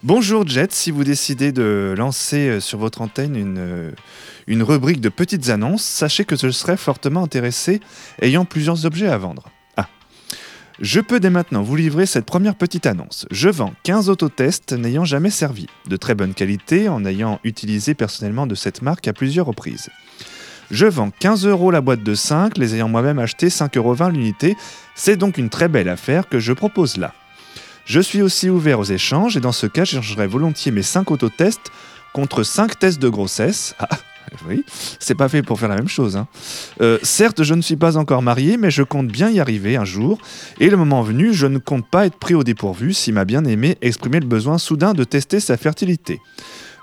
Bonjour 0.03 0.45
Jet, 0.45 0.73
si 0.73 0.91
vous 0.91 1.05
décidez 1.05 1.53
de 1.53 1.95
lancer 1.97 2.49
euh, 2.49 2.59
sur 2.59 2.79
votre 2.79 3.01
antenne 3.01 3.37
une, 3.37 3.93
une 4.47 4.61
rubrique 4.61 4.99
de 4.99 5.09
petites 5.09 5.47
annonces, 5.47 5.83
sachez 5.83 6.25
que 6.25 6.35
je 6.35 6.49
serai 6.49 6.75
fortement 6.75 7.23
intéressé 7.23 7.79
ayant 8.21 8.43
plusieurs 8.43 8.85
objets 8.85 9.07
à 9.07 9.17
vendre. 9.17 9.43
Je 10.81 11.01
peux 11.01 11.19
dès 11.19 11.29
maintenant 11.29 11.61
vous 11.61 11.75
livrer 11.75 12.05
cette 12.05 12.25
première 12.25 12.55
petite 12.55 12.85
annonce. 12.85 13.25
Je 13.31 13.49
vends 13.49 13.73
15 13.83 14.09
autotests 14.09 14.71
n'ayant 14.71 15.03
jamais 15.03 15.29
servi, 15.29 15.67
de 15.89 15.97
très 15.97 16.15
bonne 16.15 16.33
qualité 16.33 16.87
en 16.87 17.03
ayant 17.03 17.41
utilisé 17.43 17.93
personnellement 17.95 18.47
de 18.47 18.55
cette 18.55 18.81
marque 18.81 19.09
à 19.09 19.13
plusieurs 19.13 19.47
reprises. 19.47 19.89
Je 20.71 20.85
vends 20.85 21.11
15 21.19 21.47
euros 21.47 21.71
la 21.71 21.81
boîte 21.81 22.03
de 22.03 22.15
5, 22.15 22.57
les 22.57 22.75
ayant 22.75 22.87
moi-même 22.87 23.19
acheté 23.19 23.49
5,20 23.49 23.77
euros 23.77 23.95
l'unité. 24.09 24.55
C'est 24.95 25.17
donc 25.17 25.37
une 25.37 25.49
très 25.49 25.67
belle 25.67 25.89
affaire 25.89 26.29
que 26.29 26.39
je 26.39 26.53
propose 26.53 26.95
là. 26.95 27.13
Je 27.83 27.99
suis 27.99 28.21
aussi 28.21 28.49
ouvert 28.49 28.79
aux 28.79 28.85
échanges 28.85 29.35
et 29.35 29.41
dans 29.41 29.51
ce 29.51 29.67
cas, 29.67 29.83
j'échangerai 29.83 30.27
volontiers 30.27 30.71
mes 30.71 30.83
5 30.83 31.11
autotests 31.11 31.71
contre 32.13 32.43
5 32.43 32.79
tests 32.79 33.01
de 33.01 33.09
grossesse. 33.09 33.75
Ah, 33.79 33.89
oui, 34.47 34.63
c'est 34.99 35.15
pas 35.15 35.29
fait 35.29 35.41
pour 35.43 35.59
faire 35.59 35.69
la 35.69 35.75
même 35.75 35.87
chose. 35.87 36.17
hein. 36.17 36.27
Euh, 36.81 36.97
certes, 37.03 37.43
je 37.43 37.53
ne 37.53 37.61
suis 37.61 37.75
pas 37.75 37.97
encore 37.97 38.21
marié, 38.21 38.57
mais 38.57 38.71
je 38.71 38.83
compte 38.83 39.07
bien 39.07 39.29
y 39.29 39.39
arriver 39.39 39.75
un 39.75 39.85
jour. 39.85 40.19
Et 40.59 40.69
le 40.69 40.77
moment 40.77 41.01
venu, 41.01 41.33
je 41.33 41.47
ne 41.47 41.57
compte 41.57 41.87
pas 41.87 42.05
être 42.05 42.17
pris 42.17 42.35
au 42.35 42.43
dépourvu 42.43 42.93
si 42.93 43.11
ma 43.11 43.25
bien-aimée 43.25 43.77
exprimait 43.81 44.19
le 44.19 44.27
besoin 44.27 44.57
soudain 44.57 44.93
de 44.93 45.03
tester 45.03 45.39
sa 45.39 45.57
fertilité. 45.57 46.19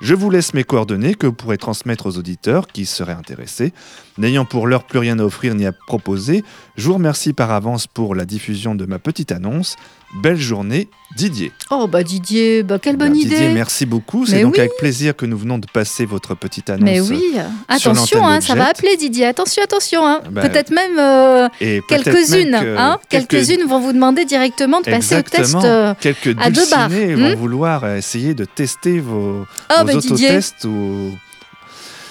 Je 0.02 0.14
vous 0.14 0.30
laisse 0.30 0.52
mes 0.52 0.64
coordonnées 0.64 1.14
que 1.14 1.26
vous 1.26 1.32
pourrez 1.32 1.56
transmettre 1.56 2.06
aux 2.06 2.18
auditeurs 2.18 2.66
qui 2.66 2.84
seraient 2.84 3.12
intéressés. 3.12 3.72
N'ayant 4.18 4.44
pour 4.46 4.66
l'heure 4.66 4.84
plus 4.84 4.98
rien 4.98 5.18
à 5.18 5.22
offrir 5.24 5.54
ni 5.54 5.66
à 5.66 5.72
proposer, 5.72 6.42
je 6.76 6.86
vous 6.88 6.94
remercie 6.94 7.32
par 7.34 7.50
avance 7.50 7.86
pour 7.86 8.14
la 8.14 8.24
diffusion 8.24 8.74
de 8.74 8.86
ma 8.86 8.98
petite 8.98 9.30
annonce. 9.30 9.76
Belle 10.22 10.38
journée, 10.38 10.88
Didier. 11.16 11.52
Oh 11.70 11.86
bah 11.88 12.02
Didier, 12.04 12.62
bah 12.62 12.78
quelle 12.78 12.96
bonne 12.96 13.10
Ben, 13.12 13.16
idée. 13.18 13.28
Didier, 13.30 13.48
merci 13.52 13.84
beaucoup. 13.84 14.24
C'est 14.24 14.40
donc 14.42 14.54
oui. 14.54 14.60
avec 14.60 14.72
plaisir 14.78 15.14
que 15.16 15.26
nous 15.26 15.36
venons 15.36 15.58
de 15.58 15.66
passer 15.70 16.06
votre 16.06 16.34
petite 16.36 16.70
annonce. 16.70 16.84
Mais 16.84 17.00
oui, 17.00 17.22
attention, 17.68 18.24
hein, 18.26 18.40
ça 18.40 18.54
va 18.54 18.68
appeler 18.68 18.96
Didier. 18.96 19.26
Attention, 19.26 19.62
attention. 19.64 20.06
hein. 20.06 20.20
Bah, 20.30 20.42
Peut-être 20.48 20.70
même 20.70 20.98
euh, 20.98 21.48
peut-être 21.58 21.86
quelques-unes. 22.04 22.50
même 22.52 22.62
que 22.62 22.76
hein. 22.78 22.98
quelques- 23.10 23.28
Quelques-unes 23.30 23.66
vont 23.68 23.80
vous 23.80 23.92
demander 23.92 24.24
directement 24.24 24.80
de 24.80 24.86
passer 24.86 25.16
au 25.16 25.22
test. 25.22 25.56
Euh, 25.56 25.92
Quelques 26.00 26.34
à 26.40 26.50
deux 26.50 26.68
barres, 26.70 26.88
dulcinés 26.88 27.16
hmm 27.16 27.30
vont 27.30 27.36
vouloir 27.36 27.86
essayer 27.96 28.32
de 28.34 28.44
tester 28.44 29.00
vos, 29.00 29.44
Oh 29.70 29.80
vos 29.80 29.84
bah 29.86 29.92
Didier, 29.96 30.28
autotests. 30.28 30.64
Ou... 30.64 31.10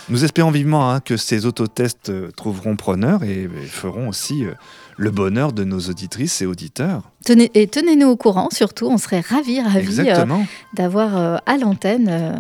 Nous 0.10 0.24
espérons 0.24 0.52
vivement 0.52 0.92
hein, 0.92 1.00
que 1.00 1.18
ces 1.18 1.46
autotests 1.48 2.10
euh, 2.10 2.30
trouveront 2.32 2.76
preneur 2.76 3.24
et, 3.24 3.44
et 3.44 3.66
feront 3.66 4.08
aussi 4.10 4.46
euh, 4.46 4.54
le 4.98 5.12
bonheur 5.12 5.52
de 5.54 5.64
nos 5.64 5.80
auditrices 5.80 6.42
et 6.42 6.46
auditeurs. 6.46 7.04
tenez, 7.26 7.52
et 7.54 7.68
tenez-nous 7.68 8.08
au 8.08 8.16
courant, 8.18 8.50
surtout. 8.52 8.88
On 8.88 8.98
serait 8.98 9.22
ravis, 9.22 9.62
ravis 9.62 10.00
euh, 10.10 10.26
d'avoir 10.74 11.18
euh, 11.18 11.38
à 11.46 11.58
l'antenne 11.58 12.08
euh, 12.10 12.36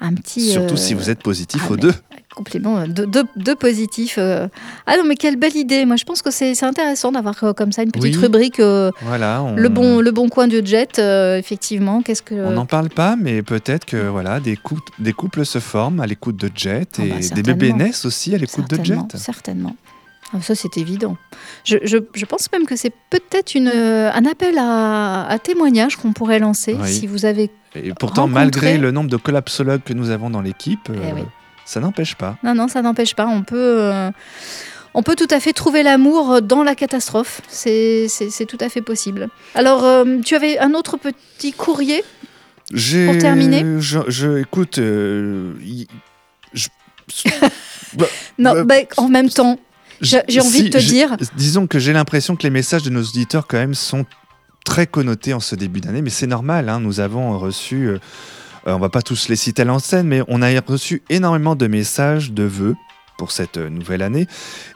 un 0.00 0.14
petit. 0.14 0.50
Surtout 0.50 0.76
si 0.76 0.94
vous 0.94 1.10
êtes 1.10 1.22
positif 1.22 1.62
ah, 1.68 1.72
aux 1.72 1.76
deux. 1.76 1.94
Complément 2.34 2.76
euh, 2.78 2.86
de, 2.86 3.06
de, 3.06 3.24
de 3.36 3.54
positif. 3.54 4.16
euh. 4.18 4.46
Ah 4.86 4.96
non, 4.98 5.04
mais 5.04 5.16
quelle 5.16 5.36
belle 5.36 5.56
idée. 5.56 5.84
Moi, 5.86 5.96
je 5.96 6.04
pense 6.04 6.20
que 6.22 6.30
c'est 6.30 6.62
intéressant 6.62 7.10
d'avoir 7.12 7.34
comme 7.56 7.72
ça 7.72 7.82
une 7.82 7.90
petite 7.90 8.14
Oui. 8.16 8.22
rubrique. 8.22 8.60
Voilà, 9.02 9.42
on, 9.42 9.56
le, 9.56 9.68
bon, 9.70 10.00
le 10.00 10.10
bon 10.12 10.28
coin 10.28 10.46
du 10.46 10.60
jet, 10.64 10.98
effectivement. 11.00 12.02
Qu'est-ce 12.02 12.22
que. 12.22 12.34
on 12.34 12.50
n'en 12.52 12.66
parle 12.66 12.90
pas, 12.90 13.16
mais 13.16 13.42
peut-être 13.42 13.84
que 13.86 14.08
voilà, 14.08 14.38
des, 14.38 14.56
cou- 14.56 14.78
des 14.98 15.12
couples 15.14 15.46
se 15.46 15.58
forment 15.60 16.00
à 16.00 16.06
l'écoute 16.06 16.36
de 16.36 16.50
Jet 16.54 16.98
Ah 16.98 17.04
et 17.04 17.08
bah, 17.08 17.16
des 17.34 17.42
bébés 17.42 17.72
naissent 17.72 18.04
aussi 18.04 18.34
à 18.34 18.38
l'écoute 18.38 18.68
de 18.70 18.84
Jet. 18.84 18.98
Certainement. 19.16 19.74
Ah, 20.32 20.42
ça, 20.42 20.54
c'est 20.54 20.76
évident. 20.76 21.16
Je, 21.64 21.76
je- 21.84 21.98
je 22.14 22.24
pense 22.24 22.50
même 22.52 22.66
que 22.66 22.74
c'est 22.76 22.92
peut-être 23.10 23.54
une, 23.54 23.68
euh, 23.72 24.10
un 24.12 24.24
appel 24.26 24.58
à, 24.58 25.26
à 25.26 25.38
témoignage 25.38 25.96
qu'on 25.96 26.12
pourrait 26.12 26.38
lancer 26.40 26.76
Oui. 26.80 26.92
si 26.92 27.06
vous 27.06 27.24
avez. 27.24 27.50
Et 27.74 27.92
pourtant, 27.94 28.26
malgré 28.26 28.76
le 28.78 28.90
nombre 28.90 29.08
de 29.10 29.16
collapsologues 29.16 29.82
que 29.84 29.92
nous 29.92 30.10
avons 30.10 30.28
dans 30.30 30.40
l'équipe, 30.42 30.88
Eh 30.92 30.96
euh, 30.96 31.12
oui. 31.14 31.22
ça 31.64 31.78
n'empêche 31.80 32.16
pas. 32.16 32.36
Non, 32.42 32.54
non, 32.54 32.66
ça 32.68 32.82
n'empêche 32.82 33.14
pas. 33.14 33.26
On 33.26 33.42
peut, 33.42 33.56
euh, 33.82 34.10
on 34.94 35.02
peut 35.04 35.14
tout 35.14 35.28
à 35.30 35.38
fait 35.38 35.52
trouver 35.52 35.82
l'amour 35.84 36.42
dans 36.42 36.64
la 36.64 36.74
catastrophe. 36.74 37.40
C'est 37.48 38.08
tout 38.48 38.58
à 38.60 38.68
fait 38.68 38.82
possible. 38.82 39.28
Alors, 39.54 39.84
euh, 39.84 40.18
tu 40.24 40.34
avais 40.34 40.58
un 40.58 40.74
autre 40.74 40.96
petit 40.96 41.52
courrier 41.52 42.02
Pour 42.70 43.18
terminer 43.18 43.64
je, 43.78 44.00
je- 44.08 44.38
écoute, 44.38 44.78
y- 44.78 45.86
Non, 48.38 48.56
Euh, 48.56 48.64
bah, 48.64 48.74
en 48.96 49.08
même 49.08 49.28
temps, 49.30 49.58
J'ai- 50.00 50.22
envie 50.40 50.64
de 50.64 50.68
te 50.68 50.78
dire- 50.78 51.16
Disons 51.36 51.66
que 51.66 51.78
j'ai 51.78 51.92
l'impression 51.92 52.36
que 52.36 52.42
les 52.42 52.50
messages 52.50 52.82
de 52.82 52.90
nos 52.90 53.02
auditeurs, 53.02 53.46
quand 53.46 53.58
même, 53.58 53.74
sont 53.74 54.04
très 54.64 54.86
connotés 54.86 55.32
en 55.32 55.40
ce 55.40 55.54
début 55.54 55.80
d'année, 55.80 56.02
mais 56.02 56.10
c'est 56.10 56.26
normal. 56.26 56.68
hein, 56.68 56.80
nous 56.80 57.00
avons 57.00 57.38
reçu, 57.38 57.86
euh, 57.86 57.98
euh, 58.66 58.72
on 58.74 58.78
va 58.78 58.88
pas 58.88 59.02
tous 59.02 59.28
les 59.28 59.36
citer 59.36 59.62
à 59.62 59.64
l'antenne, 59.64 60.06
mais 60.08 60.22
on 60.28 60.42
a 60.42 60.48
reçu 60.60 61.02
énormément 61.08 61.54
de 61.54 61.66
messages 61.68 62.32
de 62.32 62.42
vœux 62.42 62.74
pour 63.16 63.30
cette 63.32 63.56
euh, 63.56 63.70
nouvelle 63.70 64.02
année. 64.02 64.26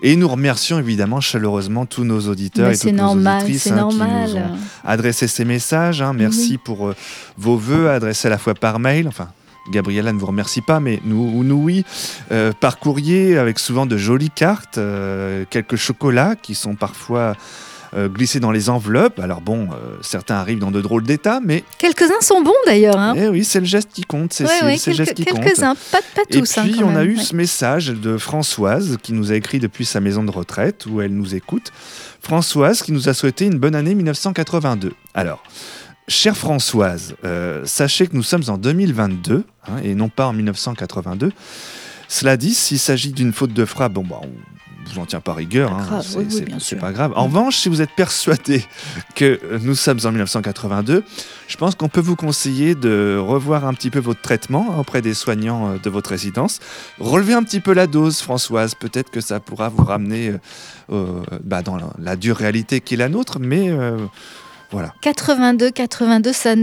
Et 0.03 0.17
nous 0.17 0.29
remercions 0.29 0.79
évidemment 0.79 1.21
chaleureusement 1.21 1.85
tous 1.87 2.05
nos 2.05 2.21
auditeurs 2.29 2.69
bah, 2.69 2.75
et 2.75 2.79
toutes 2.79 2.93
nos 2.93 2.97
normal, 2.97 3.43
auditrices 3.43 3.63
c'est 3.65 3.71
hein, 3.73 3.89
qui 3.91 3.97
nous 3.99 4.37
ont 4.37 4.57
adresser 4.85 5.27
ces 5.29 5.45
messages. 5.45 6.01
hein. 6.01 6.13
Merci 6.15 6.57
pour 6.57 6.89
euh, 6.89 6.95
vos 7.37 7.57
vœux 7.59 7.91
adressés 7.91 8.29
à 8.29 8.31
la 8.31 8.39
fois 8.39 8.55
par 8.55 8.79
mail. 8.79 9.09
Enfin, 9.09 9.29
Gabriella 9.71 10.13
ne 10.13 10.19
vous 10.19 10.27
remercie 10.27 10.61
pas, 10.63 10.81
mais 10.81 11.01
nous, 11.05 11.45
nous 11.45 11.57
oui, 11.57 11.85
euh, 12.33 12.53
par 12.59 12.79
courrier, 12.79 13.37
avec 13.39 13.59
souvent 13.59 13.87
de 13.87 13.97
jolies 13.97 14.31
cartes, 14.31 14.79
euh, 14.79 15.45
quelques 15.51 15.77
chocolats 15.77 16.37
qui 16.37 16.55
sont 16.55 16.75
parfois 16.75 17.35
euh, 17.95 18.09
glissés 18.09 18.41
dans 18.41 18.53
les 18.53 18.71
enveloppes. 18.71 19.19
Alors 19.19 19.41
bon, 19.41 19.69
certains 20.01 20.37
arrivent 20.37 20.61
dans 20.61 20.71
de 20.71 20.81
drôles 20.81 21.03
d'état, 21.03 21.41
mais 21.45 21.65
Quelques-uns 21.79 22.21
sont 22.21 22.41
bons 22.43 22.53
d'ailleurs. 22.67 22.97
Hein. 22.99 23.15
eh 23.17 23.29
oui, 23.29 23.45
c'est 23.45 23.61
le 23.61 23.67
geste 23.67 23.91
qui 23.93 24.03
compte, 24.03 24.31
Ouais, 24.41 24.47
Cécile, 24.47 24.67
ouais, 24.67 24.79
c'est 24.79 24.91
le 24.91 24.97
geste 24.97 25.15
qui 25.15 25.25
compte. 25.25 25.43
quelques-uns, 25.43 25.75
pas, 25.91 25.99
pas 26.15 26.23
Et 26.29 26.39
tous. 26.41 26.59
hein, 26.59 26.63
puis, 26.65 26.83
on 26.85 26.95
a 26.97 27.03
eu 27.05 27.17
ouais. 27.17 27.23
ce 27.23 27.35
message 27.35 27.89
de 27.89 28.17
Françoise 28.17 28.97
qui 29.03 29.13
nous 29.13 29.33
a 29.33 29.35
écrit 29.35 29.59
depuis 29.59 29.85
sa 29.85 30.01
maison 30.01 30.23
de 30.25 30.31
retraite 30.31 30.87
où 30.87 31.01
elle 31.01 31.13
nous 31.15 31.35
écoute. 31.35 31.73
Françoise 32.23 32.83
qui 32.83 32.93
nous 32.93 33.09
a 33.09 33.15
souhaité 33.15 33.47
une 33.47 33.59
bonne 33.59 33.75
année 33.75 33.95
1982. 33.95 34.93
Alors, 35.15 35.43
chère 36.11 36.37
Françoise, 36.37 37.15
euh, 37.25 37.63
sachez 37.65 38.07
que 38.09 38.17
nous 38.17 38.23
sommes 38.23 38.43
en 38.49 38.59
2022 38.59 39.45
hein, 39.67 39.73
et 39.83 39.95
non 39.95 40.09
pas 40.09 40.27
en 40.27 40.33
1982. 40.33 41.33
Cela 42.09 42.37
dit, 42.37 42.53
s'il 42.53 42.81
s'agit 42.81 43.13
d'une 43.13 43.33
faute 43.33 43.53
de 43.53 43.65
frappe, 43.65 43.93
bon, 43.93 44.03
bah, 44.03 44.21
on 44.23 44.31
vous 44.93 44.99
en 44.99 45.07
tient 45.07 45.21
pas 45.21 45.35
rigueur, 45.35 45.73
hein, 45.73 46.01
c'est 46.03 46.17
oui, 46.19 46.81
pas 46.81 46.91
grave. 46.91 47.13
En 47.15 47.27
revanche, 47.27 47.59
si 47.59 47.69
vous 47.69 47.81
êtes 47.81 47.93
persuadé 47.95 48.65
que 49.15 49.39
nous 49.63 49.77
sommes 49.77 50.01
en 50.03 50.11
1982, 50.11 51.05
je 51.47 51.57
pense 51.57 51.77
qu'on 51.77 51.89
peut 51.89 52.01
vous 52.01 52.17
conseiller 52.17 52.75
de 52.75 53.17
revoir 53.17 53.65
un 53.65 53.75
petit 53.75 53.91
peu 53.91 54.01
votre 54.01 54.21
traitement 54.21 54.81
auprès 54.81 55.03
des 55.03 55.15
soignants 55.15 55.71
euh, 55.75 55.79
de 55.79 55.91
votre 55.91 56.11
résidence. 56.11 56.59
Relevez 56.99 57.35
un 57.35 57.45
petit 57.45 57.61
peu 57.61 57.73
la 57.73 57.87
dose, 57.87 58.21
Françoise. 58.21 58.75
Peut-être 58.75 59.11
que 59.11 59.21
ça 59.21 59.39
pourra 59.39 59.69
vous 59.69 59.85
ramener 59.85 60.31
euh, 60.31 60.39
euh, 60.91 61.23
bah, 61.45 61.63
dans 61.63 61.77
la, 61.77 61.93
la 62.01 62.17
dure 62.17 62.37
réalité 62.37 62.81
qui 62.81 62.95
est 62.95 62.97
la 62.97 63.09
nôtre, 63.09 63.39
mais 63.39 63.69
euh, 63.69 63.97
voilà. 64.71 64.93
82, 65.03 65.71
82, 65.71 66.33
ça. 66.33 66.55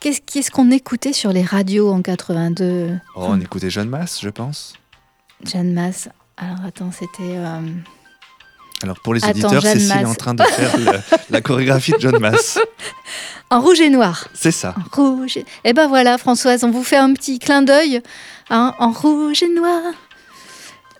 Qu'est-ce 0.00 0.20
qu'est-ce 0.20 0.50
qu'on 0.50 0.70
écoutait 0.70 1.12
sur 1.12 1.32
les 1.32 1.42
radios 1.42 1.90
en 1.90 2.02
82 2.02 2.90
Oh, 3.14 3.26
on 3.28 3.40
écoutait 3.40 3.70
Jeanne 3.70 3.88
Masse, 3.88 4.20
je 4.22 4.28
pense. 4.30 4.74
Jeanne 5.44 5.72
Masse. 5.72 6.08
Alors 6.36 6.58
attends, 6.66 6.90
c'était. 6.92 7.22
euh, 7.22 7.60
Alors 8.82 9.00
pour 9.00 9.14
les 9.14 9.24
Attends, 9.24 9.30
auditeurs, 9.32 9.60
Jeanne 9.62 9.78
Cécile 9.80 10.00
est 10.02 10.04
en 10.04 10.14
train 10.14 10.34
de 10.34 10.42
faire 10.42 10.76
le- 10.78 11.00
la 11.30 11.40
chorégraphie 11.40 11.92
de 11.92 12.00
John 12.00 12.18
Masse. 12.18 12.58
En 13.48 13.60
rouge 13.60 13.80
et 13.80 13.90
noir. 13.90 14.26
C'est 14.34 14.50
ça. 14.50 14.74
En 14.76 14.96
rouge. 15.02 15.36
Et 15.36 15.44
eh 15.62 15.72
ben 15.72 15.86
voilà, 15.86 16.18
Françoise, 16.18 16.64
on 16.64 16.72
vous 16.72 16.82
fait 16.82 16.96
un 16.96 17.12
petit 17.14 17.38
clin 17.38 17.62
d'œil 17.62 18.02
hein, 18.50 18.74
en 18.80 18.90
rouge 18.90 19.40
et 19.44 19.48
noir. 19.48 19.82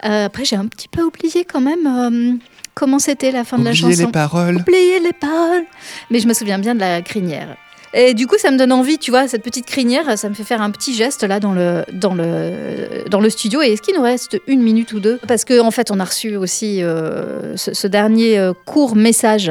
Euh, 0.04 0.26
après, 0.26 0.44
j'ai 0.44 0.54
un 0.54 0.68
petit 0.68 0.86
peu 0.86 1.02
oublié 1.02 1.44
quand 1.44 1.60
même 1.60 1.86
euh, 1.88 2.34
comment 2.76 3.00
c'était 3.00 3.32
la 3.32 3.42
fin 3.42 3.58
de 3.58 3.64
la 3.64 3.70
Oubliez 3.70 3.90
chanson. 3.96 4.06
les 4.06 4.12
paroles. 4.12 4.56
Oubliez 4.58 5.00
les 5.00 5.12
paroles. 5.12 5.64
Mais 6.10 6.20
je 6.20 6.28
me 6.28 6.34
souviens 6.34 6.58
bien 6.60 6.74
de 6.76 6.80
la 6.80 7.02
crinière. 7.02 7.56
Et 7.94 8.12
du 8.12 8.26
coup, 8.26 8.36
ça 8.36 8.50
me 8.50 8.58
donne 8.58 8.72
envie, 8.72 8.98
tu 8.98 9.10
vois, 9.10 9.26
cette 9.26 9.42
petite 9.42 9.64
crinière, 9.64 10.18
ça 10.18 10.28
me 10.28 10.34
fait 10.34 10.44
faire 10.44 10.60
un 10.60 10.70
petit 10.70 10.92
geste 10.94 11.22
là 11.22 11.40
dans 11.40 11.52
le, 11.54 11.82
dans 11.92 12.14
le, 12.14 13.08
dans 13.08 13.20
le 13.20 13.30
studio. 13.30 13.62
Et 13.62 13.68
est-ce 13.72 13.80
qu'il 13.80 13.94
nous 13.96 14.02
reste 14.02 14.38
une 14.46 14.60
minute 14.62 14.92
ou 14.92 15.00
deux? 15.00 15.18
Parce 15.26 15.46
qu'en 15.46 15.66
en 15.66 15.70
fait, 15.70 15.90
on 15.90 15.98
a 15.98 16.04
reçu 16.04 16.36
aussi 16.36 16.82
euh, 16.82 17.56
ce, 17.56 17.72
ce 17.72 17.86
dernier 17.86 18.38
euh, 18.38 18.52
court 18.66 18.96
message. 18.96 19.50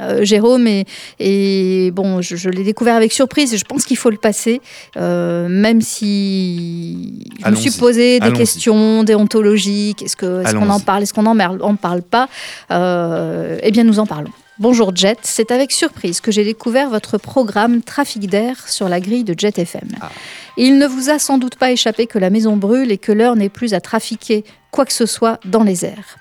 Euh, 0.00 0.24
Jérôme 0.24 0.66
et, 0.66 0.84
et 1.18 1.90
bon, 1.92 2.20
je, 2.22 2.36
je 2.36 2.48
l'ai 2.48 2.64
découvert 2.64 2.96
avec 2.96 3.12
surprise 3.12 3.52
et 3.54 3.58
je 3.58 3.64
pense 3.64 3.84
qu'il 3.84 3.96
faut 3.96 4.10
le 4.10 4.16
passer, 4.16 4.60
euh, 4.96 5.48
même 5.48 5.80
si 5.80 7.24
je 7.44 7.50
me 7.50 7.56
suis 7.56 7.70
posé 7.70 8.20
des 8.20 8.32
questions 8.32 9.02
déontologiques. 9.04 10.02
Est-ce 10.02 10.16
qu'on 10.16 10.68
en 10.70 10.80
parle, 10.80 11.02
est-ce 11.02 11.14
qu'on 11.14 11.26
en 11.26 11.34
merle- 11.34 11.62
en 11.62 11.76
parle 11.76 12.02
pas 12.02 12.28
Euh, 12.70 13.58
Eh 13.62 13.70
bien, 13.70 13.84
nous 13.84 13.98
en 13.98 14.06
parlons. 14.06 14.30
Bonjour 14.60 14.94
Jet, 14.94 15.18
c'est 15.22 15.52
avec 15.52 15.70
surprise 15.70 16.20
que 16.20 16.32
j'ai 16.32 16.42
découvert 16.42 16.90
votre 16.90 17.16
programme 17.16 17.80
Trafic 17.80 18.28
d'air 18.28 18.68
sur 18.68 18.88
la 18.88 18.98
grille 18.98 19.22
de 19.22 19.32
Jet 19.38 19.56
FM. 19.56 19.88
Ah. 20.00 20.10
Il 20.56 20.78
ne 20.78 20.86
vous 20.88 21.10
a 21.10 21.20
sans 21.20 21.38
doute 21.38 21.54
pas 21.54 21.70
échappé 21.70 22.06
que 22.08 22.18
la 22.18 22.28
maison 22.28 22.56
brûle 22.56 22.90
et 22.90 22.98
que 22.98 23.12
l'heure 23.12 23.36
n'est 23.36 23.50
plus 23.50 23.72
à 23.72 23.80
trafiquer 23.80 24.42
quoi 24.72 24.84
que 24.84 24.92
ce 24.92 25.06
soit 25.06 25.38
dans 25.44 25.62
les 25.62 25.84
airs. 25.84 26.16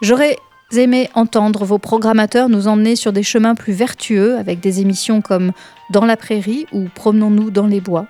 J'aurais 0.00 0.38
aimé 0.78 1.08
entendre 1.14 1.64
vos 1.64 1.78
programmateurs 1.78 2.48
nous 2.48 2.68
emmener 2.68 2.96
sur 2.96 3.12
des 3.12 3.22
chemins 3.22 3.54
plus 3.54 3.72
vertueux 3.72 4.36
avec 4.38 4.60
des 4.60 4.80
émissions 4.80 5.20
comme 5.20 5.52
Dans 5.90 6.04
la 6.04 6.16
prairie 6.16 6.66
ou 6.72 6.84
Promenons-nous 6.94 7.50
dans 7.50 7.66
les 7.66 7.80
bois, 7.80 8.06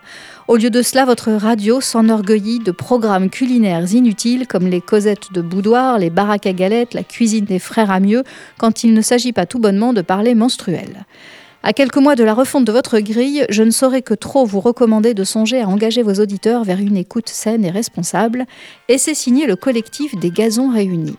Au 0.49 0.57
lieu 0.57 0.71
de 0.71 0.83
cela, 0.83 1.05
votre 1.05 1.33
radio 1.33 1.81
s'enorgueillit 1.81 2.61
de 2.61 2.71
programmes 2.71 3.31
culinaires 3.31 3.93
inutiles 3.93 4.47
comme 4.47 4.67
les 4.67 4.81
causettes 4.81 5.33
de 5.33 5.41
boudoir, 5.41 5.99
les 5.99 6.11
baraques 6.11 6.47
à 6.47 6.53
galettes, 6.53 6.95
la 6.95 7.03
cuisine 7.03 7.45
des 7.45 7.59
frères 7.59 7.91
à 7.91 8.01
mieux, 8.01 8.25
quand 8.59 8.85
il 8.85 8.95
ne 8.95 9.01
s'agit 9.01 9.33
pas 9.33 9.47
tout 9.47 9.59
bonnement 9.59 9.93
de 9.93 10.03
parler 10.03 10.35
menstruel. 10.35 11.07
À 11.63 11.73
quelques 11.73 11.97
mois 11.97 12.15
de 12.15 12.25
la 12.25 12.35
refonte 12.35 12.67
de 12.67 12.73
votre 12.73 12.99
grille, 13.01 13.47
je 13.49 13.63
ne 13.63 13.71
saurais 13.71 14.03
que 14.03 14.13
trop 14.13 14.45
vous 14.45 14.61
recommander 14.61 15.15
de 15.15 15.25
songer 15.25 15.63
à 15.63 15.69
engager 15.69 16.03
vos 16.03 16.21
auditeurs 16.21 16.63
vers 16.63 16.79
une 16.79 16.99
écoute 16.99 17.31
saine 17.31 17.65
et 17.65 17.71
responsable, 17.71 18.45
et 18.89 18.99
c'est 18.99 19.15
signé 19.15 19.47
le 19.47 19.57
collectif 19.57 20.15
des 20.17 20.31
gazons 20.31 20.71
réunis. 20.71 21.17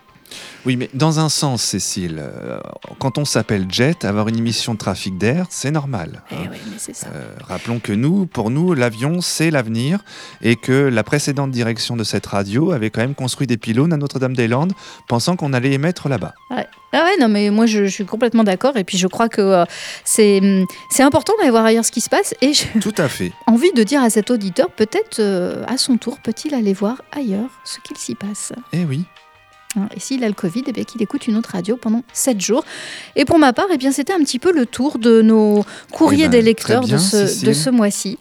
Oui, 0.66 0.76
mais 0.76 0.90
dans 0.94 1.20
un 1.20 1.28
sens, 1.28 1.62
Cécile, 1.62 2.16
euh, 2.18 2.58
quand 2.98 3.18
on 3.18 3.24
s'appelle 3.24 3.66
Jet, 3.70 4.04
avoir 4.04 4.26
une 4.26 4.36
émission 4.36 4.74
de 4.74 4.78
trafic 4.78 5.16
d'air, 5.16 5.46
c'est 5.48 5.70
normal. 5.70 6.24
Eh 6.32 6.34
oui, 6.34 6.58
mais 6.66 6.76
c'est 6.76 6.94
ça. 6.94 7.06
Euh, 7.14 7.24
rappelons 7.46 7.78
que 7.78 7.92
nous, 7.92 8.26
pour 8.26 8.50
nous, 8.50 8.74
l'avion, 8.74 9.20
c'est 9.20 9.52
l'avenir 9.52 10.00
et 10.42 10.56
que 10.56 10.72
la 10.72 11.04
précédente 11.04 11.52
direction 11.52 11.96
de 11.96 12.02
cette 12.02 12.26
radio 12.26 12.72
avait 12.72 12.90
quand 12.90 13.00
même 13.00 13.14
construit 13.14 13.46
des 13.46 13.56
pylônes 13.56 13.92
à 13.92 13.96
Notre-Dame-des-Landes 13.96 14.72
pensant 15.06 15.36
qu'on 15.36 15.52
allait 15.52 15.70
émettre 15.72 16.08
là-bas. 16.08 16.34
Ouais. 16.50 16.66
Ah 16.92 17.04
ouais, 17.04 17.16
non, 17.20 17.28
mais 17.28 17.50
moi 17.50 17.66
je, 17.66 17.84
je 17.84 17.90
suis 17.90 18.06
complètement 18.06 18.42
d'accord 18.44 18.76
et 18.76 18.82
puis 18.84 18.96
je 18.98 19.06
crois 19.06 19.28
que 19.28 19.42
euh, 19.42 19.64
c'est 20.04 20.38
hum, 20.40 20.66
c'est 20.90 21.02
important 21.02 21.32
d'aller 21.38 21.50
voir 21.50 21.64
ailleurs 21.64 21.84
ce 21.84 21.92
qui 21.92 22.00
se 22.00 22.08
passe 22.08 22.34
et 22.40 22.52
j'ai 22.54 22.66
Tout 22.80 22.94
à 22.96 23.08
fait. 23.08 23.32
envie 23.46 23.72
de 23.72 23.82
dire 23.82 24.02
à 24.02 24.08
cet 24.10 24.30
auditeur, 24.30 24.70
peut-être 24.70 25.18
euh, 25.20 25.64
à 25.68 25.78
son 25.78 25.96
tour, 25.96 26.18
peut-il 26.20 26.54
aller 26.54 26.72
voir 26.72 27.02
ailleurs 27.12 27.50
ce 27.64 27.78
qu'il 27.80 27.96
s'y 27.98 28.14
passe? 28.14 28.52
Eh 28.72 28.84
oui. 28.84 29.04
Hein, 29.76 29.88
Et 29.94 30.00
s'il 30.00 30.24
a 30.24 30.28
le 30.28 30.34
Covid, 30.34 30.64
eh 30.66 30.72
bien 30.72 30.84
qu'il 30.84 31.02
écoute 31.02 31.26
une 31.26 31.36
autre 31.36 31.50
radio 31.52 31.76
pendant 31.76 32.02
7 32.12 32.40
jours. 32.40 32.64
Et 33.14 33.24
pour 33.24 33.38
ma 33.38 33.52
part, 33.52 33.66
eh 33.72 33.76
bien 33.78 33.92
c'était 33.92 34.12
un 34.12 34.20
petit 34.20 34.38
peu 34.38 34.52
le 34.52 34.66
tour 34.66 34.98
de 34.98 35.22
nos 35.22 35.64
courriers 35.92 36.24
Eh 36.24 36.28
ben, 36.28 36.32
des 36.32 36.42
lecteurs 36.42 36.82
bien, 36.84 36.96
de, 36.96 37.00
ce, 37.00 37.44
de 37.44 37.52
ce 37.52 37.70
mois-ci. 37.70 38.18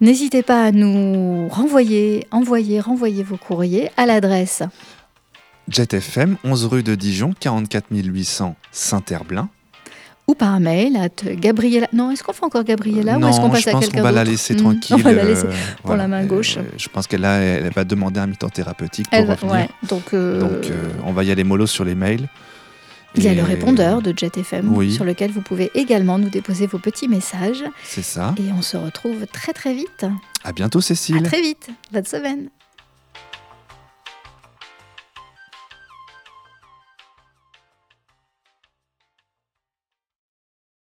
N'hésitez 0.00 0.42
pas 0.42 0.64
à 0.64 0.72
nous 0.72 1.48
renvoyer, 1.48 2.26
envoyer, 2.30 2.80
renvoyer 2.80 3.22
vos 3.22 3.38
courriers 3.38 3.90
à 3.96 4.04
l'adresse. 4.04 4.62
Jet 5.68 5.94
FM, 5.94 6.36
11 6.44 6.66
rue 6.66 6.82
de 6.82 6.94
Dijon, 6.94 7.34
44 7.40 7.86
800 7.90 8.54
Saint-Herblain. 8.70 9.48
Ou 10.28 10.34
par 10.34 10.58
mail 10.60 10.96
à 10.96 11.08
Gabriella. 11.34 11.86
Non, 11.92 12.10
est-ce 12.10 12.22
qu'on 12.24 12.32
fait 12.32 12.44
encore 12.44 12.64
Gabriella 12.64 13.16
non, 13.18 13.28
ou 13.28 13.30
est-ce 13.30 13.40
qu'on 13.40 13.50
passe 13.50 13.62
je 13.62 13.68
à 13.68 13.72
pense 13.72 13.80
quelqu'un 13.82 13.98
qu'on 13.98 14.04
va 14.04 14.12
la 14.12 14.20
d'autre 14.22 14.30
laisser 14.32 14.54
Hmm, 14.54 14.58
tranquille. 14.58 14.96
On 14.98 15.02
va 15.02 15.12
la 15.12 15.24
laisser. 15.24 15.46
euh, 15.46 15.52
pour 15.82 15.94
la 15.96 16.08
main 16.08 16.22
Euh, 16.24 16.26
gauche. 16.26 16.58
je 16.76 16.88
pense 16.88 17.06
qu'elle 17.06 17.24
elle 17.24 17.72
va 17.72 17.84
demander 17.84 18.20
un 18.20 18.26
mi-temps 18.26 18.48
thérapeutique 18.48 19.08
pour 19.08 19.18
Elle 19.18 19.30
revenir. 19.30 19.52
ouais, 19.54 19.68
donc, 19.88 20.14
euh, 20.14 20.40
Donc, 20.40 20.70
euh, 20.70 20.88
on 21.04 21.12
va 21.12 21.22
y 21.24 21.30
aller 21.30 21.44
mollo 21.44 21.66
sur 21.66 21.84
les 21.84 21.94
mails. 21.94 22.28
il 23.14 23.22
y 23.22 23.28
a 23.28 23.34
le 23.34 23.42
répondeur 23.44 24.02
de 24.02 24.12
Jet 24.16 24.36
FM 24.36 24.74
Oui. 24.76 24.92
sur 24.92 25.04
lequel 25.04 25.30
vous 25.30 25.40
pouvez 25.42 25.70
également 25.74 26.18
nous 26.18 26.28
déposer 26.28 26.66
vos 26.66 26.78
petits 26.78 27.08
messages. 27.08 27.64
C'est 27.84 28.02
ça. 28.04 28.34
Et 28.38 28.52
on 28.52 28.62
se 28.62 28.76
retrouve 28.76 29.26
très 29.32 29.52
très 29.52 29.74
vite. 29.74 30.04
À 30.44 30.52
bientôt, 30.52 30.80
À 30.80 30.82
Cécile. 30.82 31.22
très 31.22 31.40
vite. 31.40 31.68
Bonne 31.92 32.04
semaine. 32.04 32.48